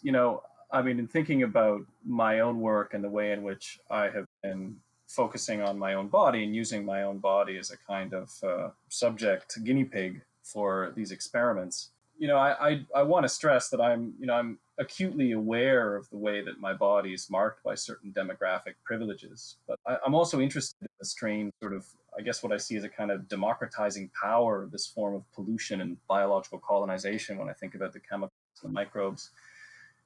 [0.00, 0.40] You know,
[0.74, 4.26] I mean, in thinking about my own work and the way in which I have
[4.42, 8.32] been focusing on my own body and using my own body as a kind of
[8.42, 13.68] uh, subject guinea pig for these experiments, you know, I, I, I want to stress
[13.68, 17.62] that I'm, you know, I'm acutely aware of the way that my body is marked
[17.62, 19.56] by certain demographic privileges.
[19.68, 21.86] But I, am also interested in the strange sort of,
[22.18, 25.22] I guess, what I see as a kind of democratizing power of this form of
[25.34, 29.30] pollution and biological colonization when I think about the chemicals and the microbes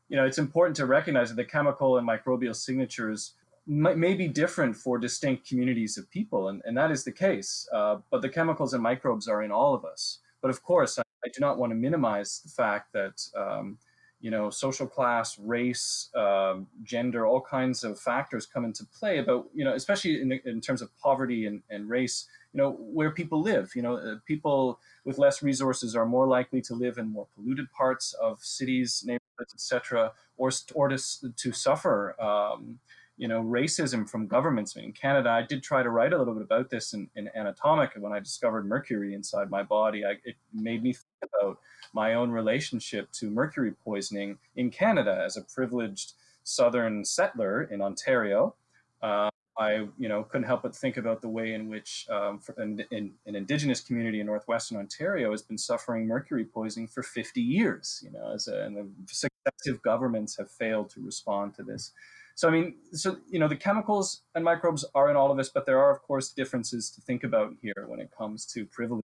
[0.09, 3.35] you know, it's important to recognize that the chemical and microbial signatures
[3.67, 7.69] may, may be different for distinct communities of people, and, and that is the case.
[7.73, 10.19] Uh, but the chemicals and microbes are in all of us.
[10.41, 13.79] But of course, I, I do not want to minimize the fact that, um,
[14.21, 19.47] you know, social class, race, um, gender, all kinds of factors come into play about,
[19.55, 23.41] you know, especially in, in terms of poverty and, and race, you know, where people
[23.43, 23.73] live.
[23.77, 27.71] You know, uh, people with less resources are more likely to live in more polluted
[27.73, 30.99] parts of cities, neighborhoods etc., or or to
[31.37, 32.21] to suffer.
[32.21, 32.79] Um,
[33.21, 34.77] you know, racism from governments.
[34.77, 37.91] In Canada, I did try to write a little bit about this in, in Anatomic.
[37.99, 41.59] When I discovered mercury inside my body, I, it made me think about
[41.93, 46.13] my own relationship to mercury poisoning in Canada as a privileged
[46.45, 48.55] Southern settler in Ontario.
[49.03, 52.85] Uh, I, you know, couldn't help but think about the way in which um, an,
[52.93, 58.01] an, an, Indigenous community in northwestern Ontario has been suffering mercury poisoning for 50 years.
[58.05, 61.93] You know, as a, and the successive governments have failed to respond to this.
[62.37, 65.49] So, I mean, so you know, the chemicals and microbes are in all of us,
[65.49, 69.03] but there are, of course, differences to think about here when it comes to privilege.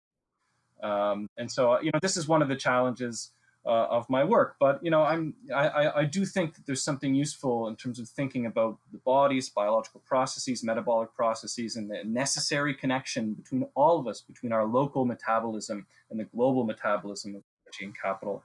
[0.84, 3.32] Um, and so, you know, this is one of the challenges
[3.66, 4.56] uh, of my work.
[4.60, 8.08] But you know, I'm I, I do think that there's something useful in terms of
[8.08, 14.06] thinking about the body's biological processes, metabolic processes, and the necessary connection between all of
[14.06, 18.42] us, between our local metabolism and the global metabolism of energy and capital.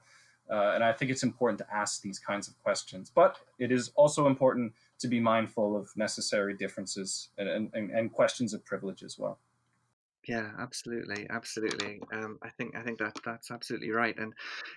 [0.50, 3.12] Uh, and I think it's important to ask these kinds of questions.
[3.14, 8.52] But it is also important to be mindful of necessary differences and, and, and questions
[8.52, 9.38] of privilege as well.
[10.30, 12.00] Yeah, absolutely, absolutely.
[12.12, 14.16] Um, I think I think that that's absolutely right.
[14.18, 14.32] And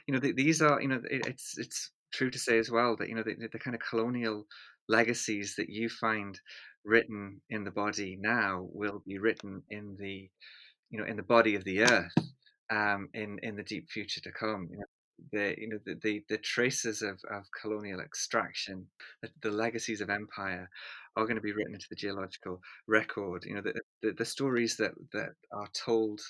[0.08, 2.96] you know, the, these are you know, it, it's it's true to say as well
[2.98, 4.46] that you know the, the kind of colonial
[4.90, 6.40] legacies that you find
[6.86, 10.30] written in the body now will be written in the
[10.92, 12.14] you know in the body of the earth
[12.72, 14.68] um, in in the deep future to come.
[14.72, 14.86] You know,
[15.34, 18.88] the you know the the, the traces of, of colonial extraction,
[19.22, 20.70] the, the legacies of empire,
[21.16, 23.44] are going to be written into the geological record.
[23.46, 26.22] You know, the, the, the stories that, that are told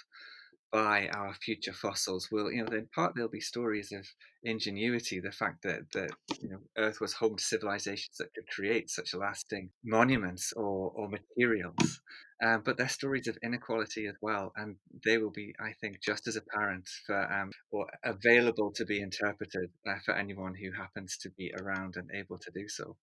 [0.73, 4.07] by our future fossils will, you know, in part they'll be stories of
[4.43, 6.09] ingenuity, the fact that that
[6.41, 11.07] you know Earth was home to civilizations that could create such lasting monuments or or
[11.09, 12.01] materials,
[12.43, 16.27] um, but they're stories of inequality as well, and they will be, I think, just
[16.27, 21.29] as apparent for um, or available to be interpreted uh, for anyone who happens to
[21.37, 22.97] be around and able to do so.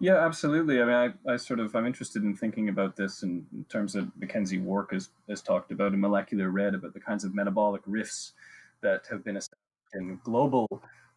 [0.00, 0.80] Yeah, absolutely.
[0.80, 0.94] I mean,
[1.26, 4.62] I, I sort of I'm interested in thinking about this in, in terms of McKenzie
[4.62, 8.32] Wark has, has talked about in Molecular Red about the kinds of metabolic rifts
[8.80, 9.58] that have been established
[9.94, 10.68] in global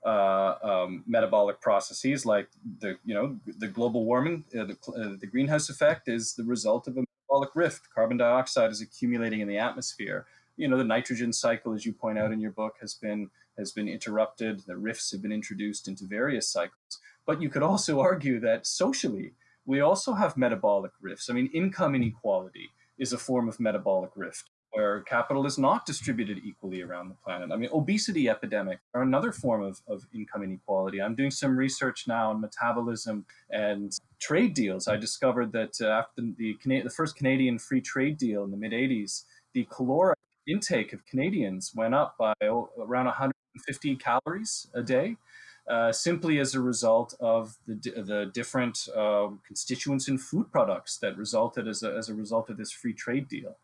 [0.03, 2.47] uh, um, metabolic processes, like
[2.79, 6.87] the you know the global warming, uh, the, uh, the greenhouse effect is the result
[6.87, 7.87] of a metabolic rift.
[7.93, 10.25] Carbon dioxide is accumulating in the atmosphere.
[10.57, 13.29] You know, the nitrogen cycle, as you point out in your book, has been
[13.59, 14.61] has been interrupted.
[14.65, 19.33] The rifts have been introduced into various cycles but you could also argue that socially,
[19.65, 21.29] we also have metabolic rifts.
[21.29, 26.39] I mean, income inequality is a form of metabolic rift where capital is not distributed
[26.45, 27.51] equally around the planet.
[27.51, 31.01] I mean, obesity epidemic are another form of, of income inequality.
[31.01, 34.87] I'm doing some research now on metabolism and trade deals.
[34.87, 38.57] I discovered that uh, after the, the, the first Canadian free trade deal in the
[38.57, 40.17] mid 80s, the caloric
[40.47, 45.17] intake of Canadians went up by around 150 calories a day.
[45.67, 51.15] Uh, simply as a result of the, the different uh, constituents in food products that
[51.15, 53.55] resulted as a, as a result of this free trade deal.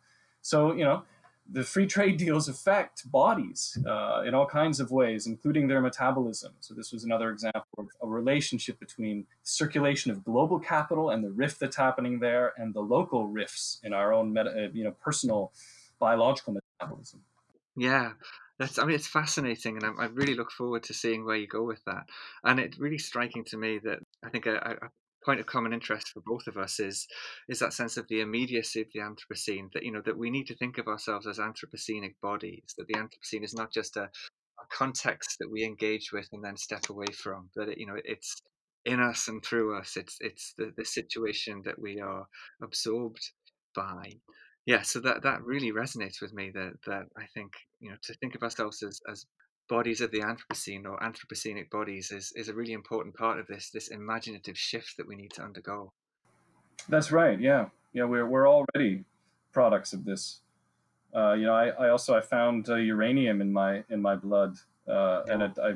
[0.41, 1.03] So, you know,
[1.51, 6.53] the free trade deals affect bodies uh, in all kinds of ways, including their metabolism.
[6.59, 11.31] So, this was another example of a relationship between circulation of global capital and the
[11.31, 14.91] rift that's happening there, and the local rifts in our own, meta, uh, you know,
[14.91, 15.51] personal
[15.99, 17.21] biological metabolism.
[17.75, 18.13] Yeah,
[18.59, 21.47] that's, I mean, it's fascinating, and I, I, really look forward to seeing where you
[21.47, 22.03] go with that.
[22.43, 24.89] And it's really striking to me that I think a, a,
[25.25, 27.05] point of common interest for both of us is
[27.49, 29.71] is that sense of the immediacy of the Anthropocene.
[29.73, 32.73] That you know that we need to think of ourselves as Anthropocenic bodies.
[32.77, 36.55] That the Anthropocene is not just a, a context that we engage with and then
[36.55, 37.49] step away from.
[37.55, 38.41] That it, you know it's
[38.85, 39.97] in us and through us.
[39.97, 42.25] It's it's the, the situation that we are
[42.63, 43.31] absorbed
[43.75, 44.13] by
[44.67, 46.51] yeah, so that that really resonates with me.
[46.53, 49.25] That that I think you know to think of ourselves as as
[49.69, 53.69] bodies of the Anthropocene or Anthropocenic bodies is is a really important part of this
[53.69, 55.93] this imaginative shift that we need to undergo.
[56.89, 57.39] That's right.
[57.39, 59.05] Yeah, yeah, we're we're already
[59.53, 60.41] products of this.
[61.15, 64.57] Uh, you know, I, I also I found uh, uranium in my in my blood,
[64.85, 65.75] uh, and it, I,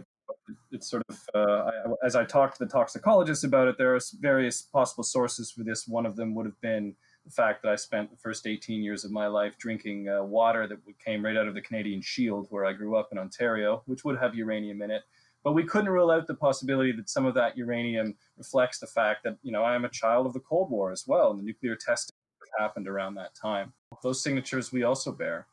[0.73, 1.71] it's sort of uh, I,
[2.05, 5.87] as I talked to the toxicologists about it, there are various possible sources for this.
[5.87, 6.93] One of them would have been
[7.25, 10.67] the fact that I spent the first 18 years of my life drinking uh, water
[10.67, 14.03] that came right out of the Canadian Shield, where I grew up in Ontario, which
[14.03, 15.03] would have uranium in it.
[15.43, 19.23] But we couldn't rule out the possibility that some of that uranium reflects the fact
[19.23, 21.43] that, you know, I am a child of the Cold War as well, and the
[21.43, 22.15] nuclear testing
[22.59, 23.73] happened around that time.
[24.03, 25.47] Those signatures we also bear.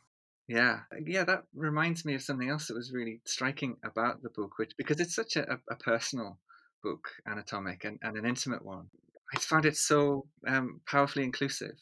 [0.49, 4.59] Yeah, yeah, that reminds me of something else that was really striking about the book,
[4.59, 6.39] which because it's such a, a personal
[6.83, 8.87] book, anatomic, and, and an intimate one.
[9.35, 11.77] I found it so um, powerfully inclusive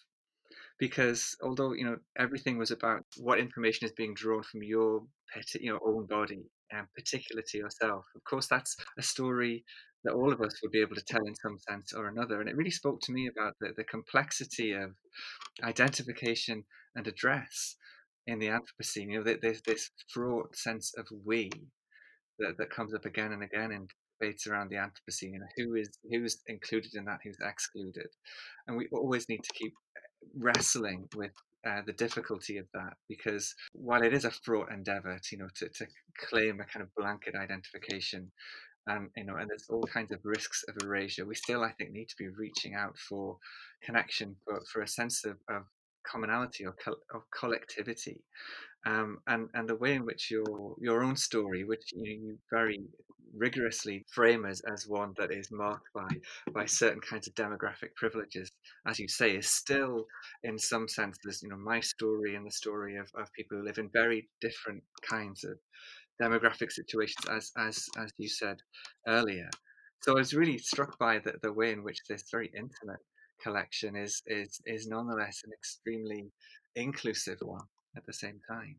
[0.79, 5.55] because although you know everything was about what information is being drawn from your pet,
[5.55, 9.65] you know own body and particular to yourself, of course that's a story
[10.07, 12.41] that all of us would be able to tell in some sense or another.
[12.41, 14.93] And it really spoke to me about the, the complexity of
[15.65, 17.77] identification and address
[18.27, 19.11] in the Anthropocene.
[19.11, 21.51] You know, there's this fraught sense of we
[22.39, 23.89] that, that comes up again and again in
[24.19, 28.09] debates around the Anthropocene, you know, who is who's included in that, who's excluded,
[28.67, 31.33] and we always need to keep uh, wrestling with
[31.67, 35.49] uh, the difficulty of that because while it is a fraught endeavor, to, you know,
[35.57, 35.87] to, to
[36.29, 38.31] claim a kind of blanket identification,
[38.87, 41.91] and you know, and there's all kinds of risks of erasure, we still, I think,
[41.91, 43.39] need to be reaching out for
[43.83, 45.65] connection, but for a sense of, of
[46.11, 48.23] commonality or, co- or collectivity
[48.87, 52.81] um, and and the way in which your your own story, which you, you very
[53.37, 56.09] rigorously frame as, as one that is marked by
[56.53, 58.53] by certain kinds of demographic privileges,
[58.87, 60.07] as you say, is still
[60.45, 63.65] in some sense senses, you know, my story and the story of, of people who
[63.65, 65.59] live in very different kinds of
[66.23, 68.59] demographic situations, as as as you said
[69.09, 69.51] earlier.
[70.03, 73.01] So I was really struck by the, the way in which this very intimate
[73.43, 76.31] collection is is is nonetheless an extremely
[76.75, 77.67] inclusive one
[77.97, 78.77] at the same time.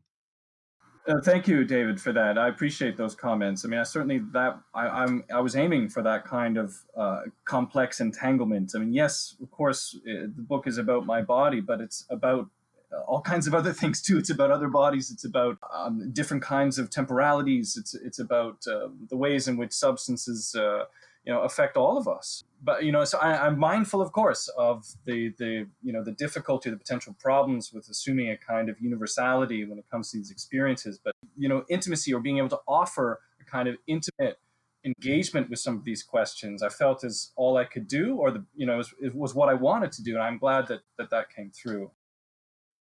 [1.08, 2.36] Uh, thank you, David, for that.
[2.36, 3.64] I appreciate those comments.
[3.64, 7.22] I mean, I certainly that I, am I was aiming for that kind of uh,
[7.46, 8.72] complex entanglement.
[8.74, 12.50] I mean, yes, of course, uh, the book is about my body, but it's about
[12.92, 14.18] uh, all kinds of other things too.
[14.18, 15.10] It's about other bodies.
[15.10, 17.78] It's about um, different kinds of temporalities.
[17.78, 20.84] It's it's about uh, the ways in which substances uh,
[21.24, 24.48] you know affect all of us but you know so I, am mindful of course
[24.56, 28.80] of the the you know the difficulty the potential problems with assuming a kind of
[28.80, 30.98] universality when it comes to these experiences.
[31.02, 34.38] But you know intimacy or being able to offer a kind of intimate
[34.84, 38.44] engagement with some of these questions i felt is all i could do or the
[38.54, 40.80] you know it was, it was what i wanted to do and i'm glad that
[40.96, 41.90] that, that came through.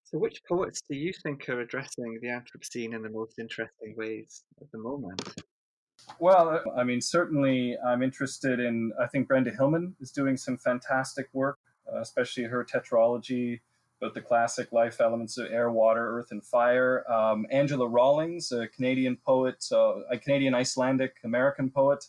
[0.04, 4.44] So which poets do you think are addressing the anthropocene in the most interesting ways
[4.62, 5.22] at the moment
[6.20, 11.28] well, I mean, certainly I'm interested in, I think Brenda Hillman is doing some fantastic
[11.34, 11.60] work,
[11.92, 13.60] uh, especially her tetralogy
[14.02, 17.04] about the classic life elements of air, water, earth, and fire.
[17.12, 22.06] Um, Angela Rawlings, a Canadian poet, uh, a Canadian Icelandic American poet,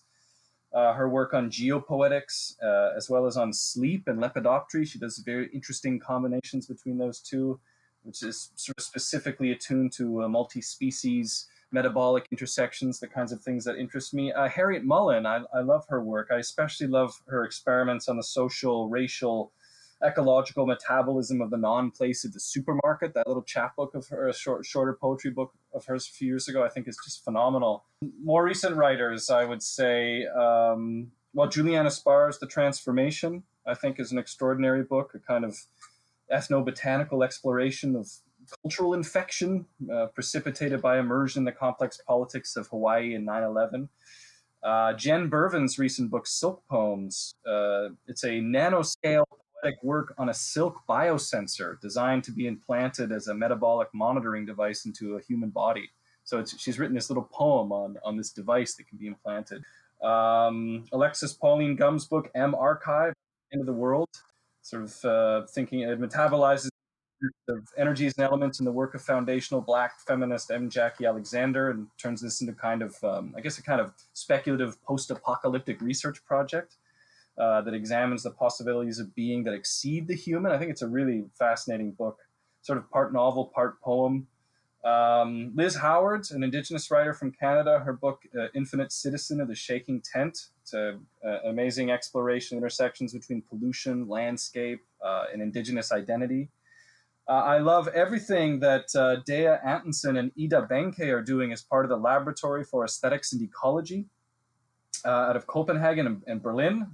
[0.73, 4.87] uh, her work on geopoetics, uh, as well as on sleep and lepidoptery.
[4.87, 7.59] She does very interesting combinations between those two,
[8.03, 13.65] which is sort of specifically attuned to multi species metabolic intersections, the kinds of things
[13.65, 14.33] that interest me.
[14.33, 16.29] Uh, Harryette Mullen, I, I love her work.
[16.33, 19.53] I especially love her experiments on the social, racial,
[20.05, 23.15] ecological metabolism of the non-place of the supermarket.
[23.15, 26.49] That little chapbook of her, a short, shorter poetry book of hers a few years
[26.49, 27.85] ago, I think is just phenomenal.
[28.23, 34.13] More recent writers, I would say, um, well, Juliana Spahr's The Transformation, I think, is
[34.13, 35.59] an extraordinary book, a kind of
[36.33, 38.09] ethnobotanical exploration of
[38.63, 43.89] cultural infection uh, precipitated by immersion in the complex politics of Hawaii in 9 11.
[44.63, 49.25] Uh, Jen Bervin's recent book, Silk Poems, uh, it's a nanoscale
[49.63, 54.85] poetic work on a silk biosensor designed to be implanted as a metabolic monitoring device
[54.85, 55.91] into a human body.
[56.25, 59.63] So she's written this little poem on, on this device that can be implanted.
[60.03, 63.15] Um, Alexis Pauline Gumbs' book, M Archive,
[63.53, 64.09] End of the World,
[64.63, 66.69] sort of uh, thinking it metabolizes
[67.49, 70.71] of energies and elements in the work of foundational black feminist M.
[70.71, 74.83] Jacqui Alexander and turns this into kind of, um, I guess, a kind of speculative
[74.83, 76.77] post apocalyptic research project
[77.39, 80.53] uh, that examines the possibilities of being that exceed the human.
[80.53, 82.19] I think it's a really fascinating book,
[82.63, 84.27] sort of part novel, part poem.
[84.85, 89.55] Um, Liz Howard, an Indigenous writer from Canada, her book uh, Infinite Citizen of the
[89.55, 90.47] Shaking Tent.
[90.63, 91.01] It's an
[91.45, 96.49] amazing exploration of intersections between pollution, landscape, uh, and Indigenous identity.
[97.29, 101.85] Uh, I love everything that uh, Dea Antonsen and Ida Bencke are doing as part
[101.85, 104.07] of the Laboratory for Aesthetics and Ecology
[105.05, 106.87] uh, out of Copenhagen and, and Berlin.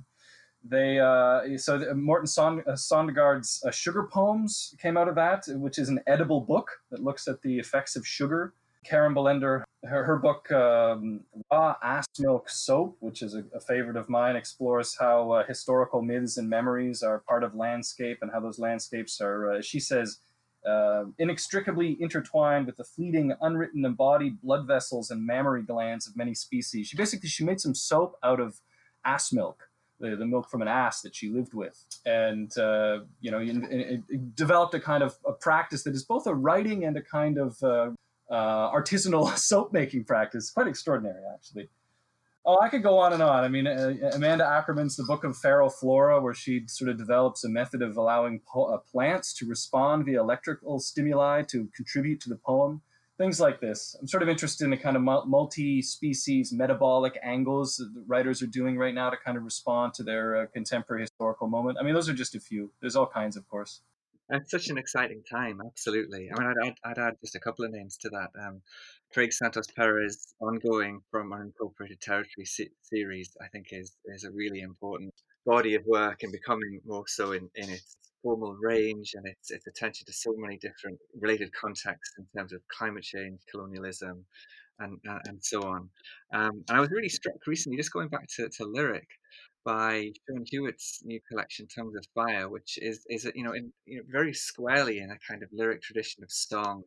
[0.65, 5.79] They uh, so the, Morten Sond- uh, uh, Sugar Poems came out of that, which
[5.79, 8.55] is an edible book that looks at the effects of sugar.
[8.85, 11.21] Karin Bolender, her, her book um,
[11.51, 16.37] Raw Ass Milk Soap, which is a, a favorite of mine, explores how historical myths
[16.37, 20.19] and memories are part of landscape and how those landscapes are, she says,
[20.67, 26.35] uh, inextricably intertwined with the fleeting, unwritten, embodied blood vessels and mammary glands of many
[26.35, 26.89] species.
[26.89, 28.61] She basically she made some soap out of
[29.05, 29.69] ass milk,
[30.01, 34.01] the, the milk from an ass that she lived with, and uh, you know, it,
[34.09, 37.37] it developed a kind of a practice that is both a writing and a kind
[37.37, 37.91] of uh,
[38.31, 40.51] uh artisanal soap making practice.
[40.51, 41.69] Quite extraordinary, actually.
[42.47, 43.43] Oh, I could go on and on.
[43.43, 47.43] I mean, uh, Amanda Ackerman's The Book of Feral Flora, where she sort of develops
[47.43, 52.29] a method of allowing po- uh, plants to respond via electrical stimuli to contribute to
[52.29, 52.83] the poem.
[53.17, 53.97] Things like this.
[53.99, 58.47] I'm sort of interested in the kind of multi species metabolic angles that writers are
[58.47, 61.79] doing right now to kind of respond to their uh, contemporary historical moment.
[61.81, 62.71] I mean, those are just a few.
[62.81, 63.81] There's all kinds, of course.
[64.31, 66.31] It's such an exciting time, absolutely.
[66.33, 68.31] I mean, I'd, I'd, I'd add just a couple of names to that.
[68.43, 68.63] Um,
[69.13, 74.61] Craig Santos Perez ongoing from unincorporated territory se- series, I think, is is a really
[74.61, 75.13] important
[75.45, 79.67] body of work and becoming more so in, in its formal range and its, its
[79.67, 84.25] attention to so many different related contexts in terms of climate change, colonialism,
[84.79, 85.91] and uh, and so on.
[86.33, 89.07] Um, and I was really struck recently, just going back to, to lyric,
[89.65, 93.99] by Sean Hewitt's new collection, Tongues of Fire, which is is you know in you
[93.99, 96.83] know, very squarely in a kind of lyric tradition of song,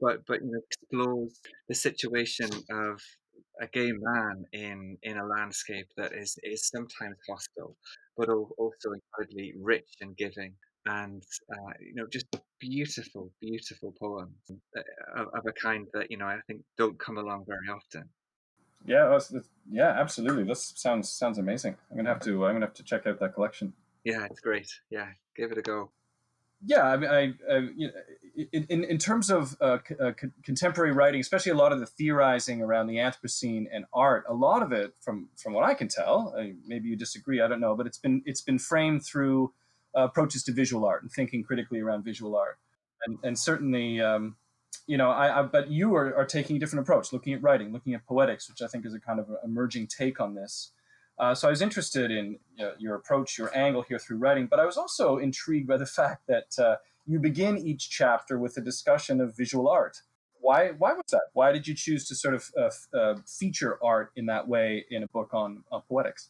[0.00, 3.00] but but you know explores the situation of
[3.60, 7.76] a gay man in in a landscape that is is sometimes hostile,
[8.16, 10.54] but also incredibly rich and giving,
[10.86, 11.22] and
[11.52, 12.26] uh, you know just
[12.60, 14.34] beautiful, beautiful poems
[14.76, 14.80] uh,
[15.16, 18.08] of, of, a kind that you know I think don't come along very often.
[18.86, 20.44] Yeah, that's, that's, yeah, absolutely.
[20.44, 21.76] This sounds sounds amazing.
[21.90, 23.72] I'm gonna have to I'm gonna have to check out that collection.
[24.04, 24.72] Yeah, it's great.
[24.90, 25.90] Yeah, give it a go.
[26.64, 27.22] Yeah, I mean, I,
[27.52, 30.12] I you know, in in terms of uh, uh,
[30.42, 34.62] contemporary writing, especially a lot of the theorizing around the Anthropocene and art, a lot
[34.62, 37.76] of it, from from what I can tell, I, maybe you disagree, I don't know,
[37.76, 39.52] but it's been it's been framed through
[39.96, 42.58] uh, approaches to visual art and thinking critically around visual art,
[43.06, 44.00] and and certainly.
[44.00, 44.36] Um,
[44.86, 47.72] you know, I, I but you are, are taking a different approach, looking at writing,
[47.72, 50.72] looking at poetics, which I think is a kind of emerging take on this.
[51.18, 54.46] Uh, so I was interested in you know, your approach, your angle here through writing,
[54.46, 58.56] but I was also intrigued by the fact that uh, you begin each chapter with
[58.56, 60.02] a discussion of visual art.
[60.40, 60.68] Why?
[60.78, 61.22] Why was that?
[61.32, 65.02] Why did you choose to sort of uh, uh feature art in that way in
[65.02, 66.28] a book on poetics?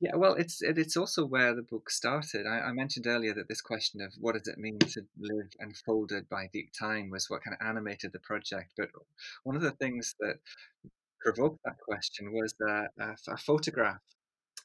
[0.00, 2.46] Yeah, well, it's it's also where the book started.
[2.46, 6.28] I, I, mentioned earlier that this question of what does it mean to live enfolded
[6.28, 8.72] by deep time was what kind of animated the project.
[8.76, 8.90] But
[9.44, 10.36] one of the things that
[11.20, 12.88] provoked that question was a,
[13.28, 14.02] a photograph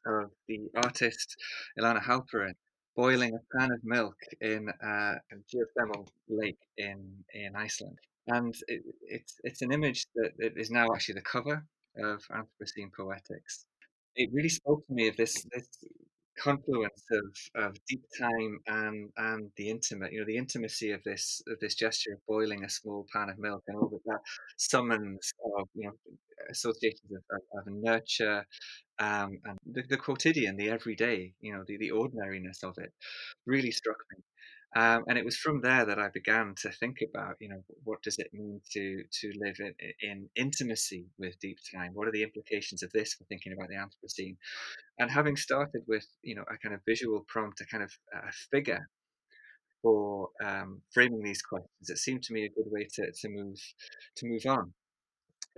[0.05, 1.35] of the artist
[1.79, 2.55] Ilana Halperin
[2.95, 8.81] boiling a pan of milk in uh, a geothermal lake in in Iceland, and it,
[9.01, 11.65] it's it's an image that is now actually the cover
[11.97, 13.65] of Anthropocene Poetics
[14.15, 15.67] it really spoke to me of this this
[16.37, 21.41] confluence of, of deep time and and the intimate you know the intimacy of this
[21.47, 24.19] of this gesture of boiling a small pan of milk and all that that
[24.57, 25.93] summons of you know
[26.49, 28.45] associations of, of, of nurture
[28.99, 32.91] um, and the, the quotidian the everyday you know the, the ordinariness of it
[33.45, 34.23] really struck me
[34.73, 38.01] um, and it was from there that I began to think about, you know, what
[38.03, 41.91] does it mean to to live in, in intimacy with deep time?
[41.93, 44.37] What are the implications of this for thinking about the Anthropocene?
[44.97, 48.31] And having started with, you know, a kind of visual prompt, a kind of a
[48.49, 48.87] figure
[49.81, 53.59] for um, framing these questions, it seemed to me a good way to, to move
[54.15, 54.73] to move on.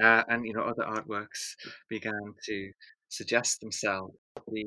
[0.03, 1.53] Uh, and you know, other artworks
[1.87, 2.71] began to
[3.09, 4.15] suggest themselves.
[4.47, 4.65] The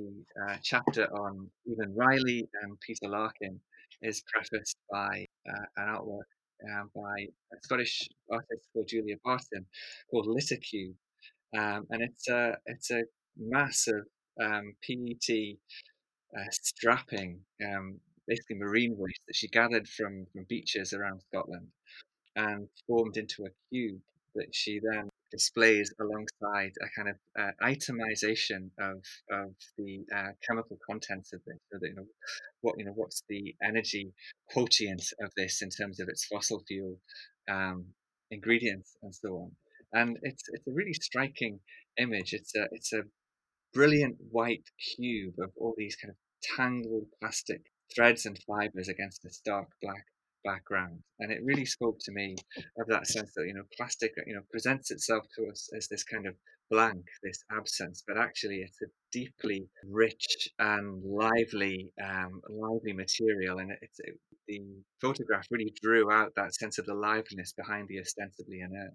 [0.49, 3.61] uh, chapter on Evelyn Reilly and Peter Larkin
[4.03, 6.29] is prefaced by uh, an artwork
[6.71, 9.67] um, by a Scottish artist called Julia Barton
[10.11, 10.95] called Littercube,
[11.57, 13.03] um, and it's a it's a
[13.39, 14.05] massive
[14.43, 15.57] um, PET
[16.39, 21.69] uh, strapping, um, basically marine waste that she gathered from from beaches around Scotland,
[22.37, 24.01] and formed into a cube
[24.35, 28.99] that she then displays alongside a kind of uh, itemization of
[29.41, 31.61] of the uh, chemical contents of this.
[31.71, 32.07] So that, you know,
[32.63, 34.13] what you know, what's the energy
[34.53, 36.95] quotient of this in terms of its fossil fuel
[37.51, 37.87] um,
[38.31, 39.51] ingredients and so on.
[39.93, 41.61] And it's it's a really striking
[41.99, 42.33] image.
[42.33, 43.03] It's a it's a
[43.73, 44.67] brilliant white
[44.97, 46.17] cube of all these kind of
[46.57, 47.63] tangled plastic
[47.95, 50.07] threads and fibers against this dark black
[50.47, 52.37] background and it really spoke to me
[52.81, 56.05] of that sense that you know plastic you know presents itself to us as this
[56.05, 56.35] kind of
[56.71, 63.73] blank this absence but actually it's a deeply rich and lively um, lively material and
[63.83, 64.19] it's it,
[64.49, 64.61] the
[65.01, 68.93] photograph really drew out that sense of the liveliness behind the ostensibly inert.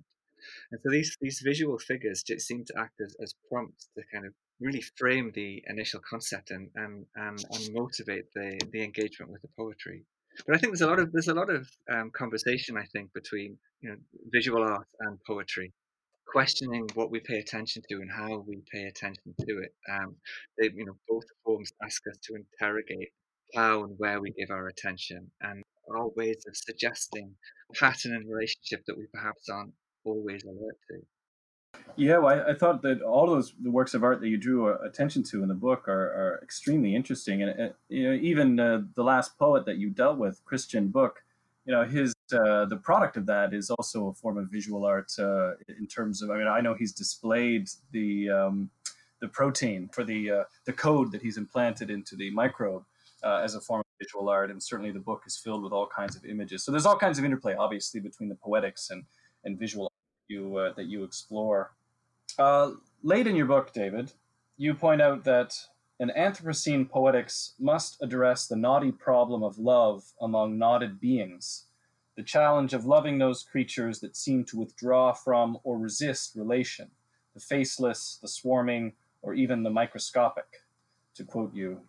[0.71, 4.25] And so these these visual figures just seem to act as, as prompts to kind
[4.25, 9.41] of really frame the initial concept and and and, and motivate the the engagement with
[9.43, 10.05] the poetry
[10.45, 13.13] but I think there's a lot of there's a lot of um, conversation I think
[13.13, 13.95] between you know
[14.31, 15.73] visual art and poetry,
[16.27, 19.73] questioning what we pay attention to and how we pay attention to it.
[19.91, 20.15] Um,
[20.57, 23.09] they you know both forms ask us to interrogate
[23.55, 25.63] how and where we give our attention and
[25.93, 27.35] are ways of suggesting
[27.73, 29.73] pattern and relationship that we perhaps aren't
[30.05, 31.01] always alert to.
[31.95, 34.69] Yeah, well, I, I, thought that all those the works of art that you drew
[34.69, 38.59] uh, attention to in the book are, are extremely interesting, and uh, you know even
[38.59, 41.11] uh, the last poet that you dealt with, Christian Bök,
[41.65, 45.11] you know his uh, the product of that is also a form of visual art
[45.19, 46.31] uh, in terms of.
[46.31, 48.69] I mean, I know he's displayed the um,
[49.19, 52.83] the protein for the uh, the code that he's implanted into the microbe
[53.23, 56.15] as a form of visual art, and certainly the book is filled with all kinds
[56.15, 56.63] of images.
[56.63, 59.03] So there's all kinds of interplay, obviously, between the poetics and
[59.43, 59.91] and visual
[60.31, 61.73] you uh, that you explore.
[62.39, 62.71] Uh,
[63.03, 64.13] late in your book, David,
[64.57, 65.53] you point out that
[65.99, 71.65] an Anthropocene poetics must address the knotty problem of love among knotted beings,
[72.15, 76.91] the the challenge of loving those creatures that seem to withdraw from or resist relation,
[77.33, 80.61] the faceless, the swarming, or even the microscopic,
[81.15, 81.81] to quote you.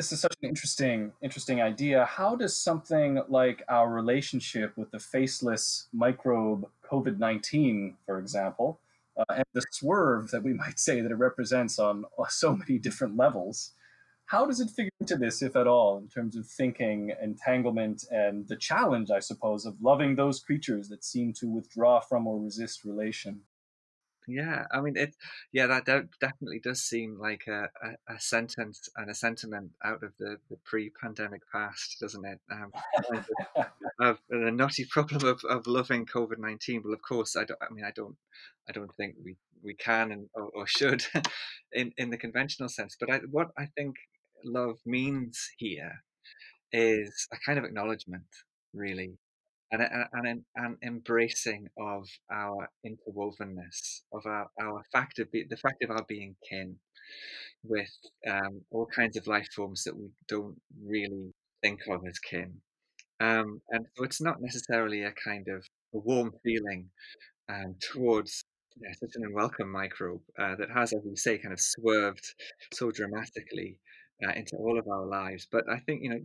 [0.00, 2.06] This is such an interesting, interesting idea.
[2.06, 8.80] How does something like our relationship with the faceless microbe COVID 19, for example,
[9.18, 13.18] uh, and the swerve that we might say that it represents on so many different
[13.18, 13.72] levels,
[14.24, 18.48] how does it figure into this, if at all, in terms of thinking, entanglement, and
[18.48, 22.86] the challenge, I suppose, of loving those creatures that seem to withdraw from or resist
[22.86, 23.42] relation?
[24.30, 25.16] Yeah, I mean it.
[25.52, 30.02] Yeah, that de- definitely does seem like a, a, a, sentence and a sentiment out
[30.02, 32.38] of the, the pre-pandemic past, doesn't it?
[32.50, 32.72] Um,
[34.00, 36.82] of the knotty problem of, of loving COVID nineteen.
[36.84, 37.60] Well, of course, I don't.
[37.60, 38.16] I mean, I don't.
[38.68, 41.04] I don't think we, we can and or, or should,
[41.72, 42.96] in in the conventional sense.
[42.98, 43.96] But I, what I think
[44.44, 46.02] love means here
[46.72, 48.28] is a kind of acknowledgement,
[48.72, 49.18] really,
[49.72, 55.82] and an, an embracing of our interwovenness, of our, our fact of be, the fact
[55.84, 56.76] of our being kin
[57.62, 57.90] with
[58.28, 62.54] um, all kinds of life forms that we don't really think of as kin.
[63.20, 65.64] Um, and so it's not necessarily a kind of
[65.94, 66.88] a warm feeling
[67.48, 68.44] um, towards
[68.80, 72.24] yeah, such an unwelcome microbe uh, that has, as we say, kind of swerved
[72.72, 73.78] so dramatically
[74.26, 75.46] uh, into all of our lives.
[75.50, 76.20] But I think you know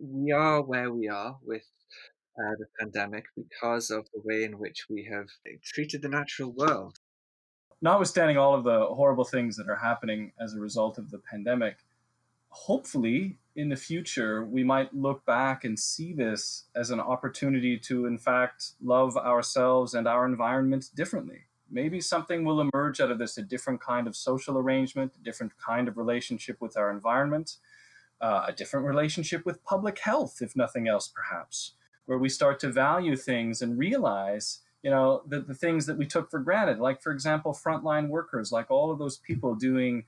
[0.00, 1.64] we are where we are with
[2.38, 5.28] uh, the pandemic because of the way in which we have
[5.62, 6.98] treated the natural world.
[7.80, 11.78] Notwithstanding all of the horrible things that are happening as a result of the pandemic,
[12.48, 18.06] hopefully in the future we might look back and see this as an opportunity to,
[18.06, 21.42] in fact, love ourselves and our environment differently.
[21.70, 25.52] Maybe something will emerge out of this a different kind of social arrangement, a different
[25.58, 27.56] kind of relationship with our environment,
[28.20, 31.74] uh, a different relationship with public health, if nothing else, perhaps
[32.06, 36.06] where we start to value things and realize you know the, the things that we
[36.06, 40.04] took for granted like for example frontline workers like all of those people doing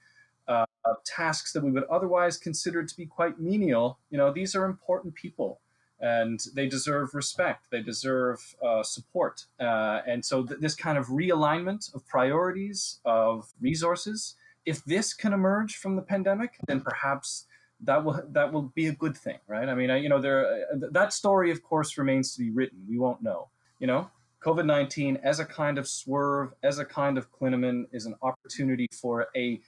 [0.49, 0.65] uh,
[1.05, 5.15] tasks that we would otherwise consider to be quite menial you know these are important
[5.15, 5.61] people
[5.99, 11.07] and they deserve respect they deserve uh, support uh, and so th- this kind of
[11.07, 14.35] realignment of priorities of resources
[14.67, 17.47] if this can emerge from the pandemic then perhaps
[17.81, 19.69] that will that will be a good thing, right?
[19.69, 22.79] I mean, I, you know, there uh, that story, of course, remains to be written.
[22.89, 23.51] We won't know.
[23.79, 24.11] You know,
[24.43, 28.89] COVID nineteen as a kind of swerve, as a kind of clinamen, is an opportunity
[29.01, 29.61] for a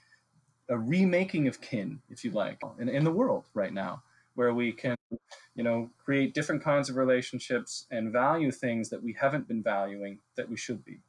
[0.71, 4.03] a remaking of kin, if you like, in, in the world right now,
[4.35, 4.97] where we can,
[5.55, 10.19] you know, create different kinds of relationships and value things that we haven't been valuing
[10.37, 11.01] that we should be.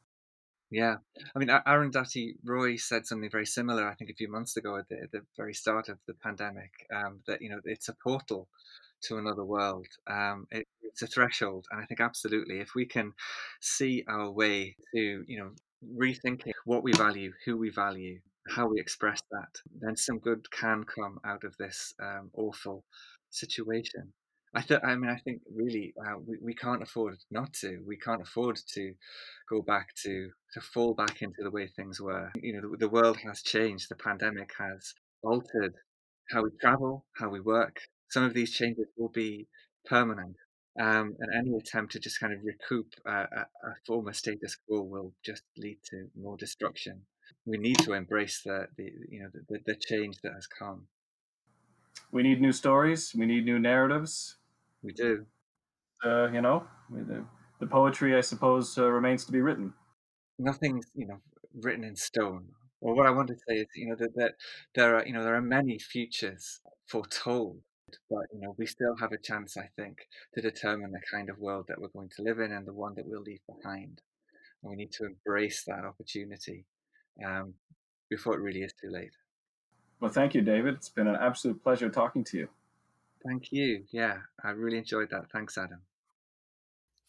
[0.72, 0.98] Yeah,
[1.36, 3.88] I mean, Arundhati Roy said something very similar.
[3.88, 7.22] I think a few months ago at the, the very start of the pandemic, um,
[7.26, 8.48] that you know it's a portal
[9.04, 9.88] to another world.
[10.08, 13.14] Um, it, it's a threshold, and I think absolutely, if we can
[13.62, 15.52] see our way to you know
[15.98, 20.84] rethinking what we value, who we value, how we express that, then some good can
[20.84, 22.84] come out of this um, awful
[23.32, 24.14] situation.
[24.54, 27.84] I th- I mean, I think really uh, we, we can't afford not to.
[27.86, 28.94] We can't afford to
[29.48, 32.32] go back to to fall back into the way things were.
[32.36, 33.90] You know, the, the world has changed.
[33.90, 35.76] The pandemic has altered
[36.32, 37.78] how we travel, how we work.
[38.10, 39.48] Some of these changes will be
[39.86, 40.36] permanent,
[40.80, 43.46] um, and any attempt to just kind of recoup a, a,
[43.86, 47.02] former status quo will just lead to more destruction.
[47.46, 50.88] We need to embrace the, the you know the, the change that has come.
[52.12, 53.14] We need new stories.
[53.16, 54.38] We need new narratives.
[54.82, 55.26] We do.
[56.04, 57.26] Uh, you know, the,
[57.60, 59.74] the poetry, I suppose, uh, remains to be written.
[60.38, 61.20] Nothing's, you know,
[61.54, 62.46] written in stone.
[62.80, 64.36] Well, what I want to say is, you know, that, that
[64.76, 67.60] there are, you know, there are many futures foretold,
[68.10, 69.98] but you know, we still have a chance, I think,
[70.36, 72.96] to determine the kind of world that we're going to live in and the one
[72.96, 74.02] that we'll leave behind.
[74.64, 76.66] And we need to embrace that opportunity
[77.26, 77.56] um,
[78.10, 79.14] before it really is too late.
[80.00, 80.76] Well, thank you, David.
[80.76, 82.48] It's been an absolute pleasure talking to you.
[83.26, 83.86] Thank you.
[83.92, 85.32] Yeah, I really enjoyed that.
[85.32, 85.82] Thanks, Adam.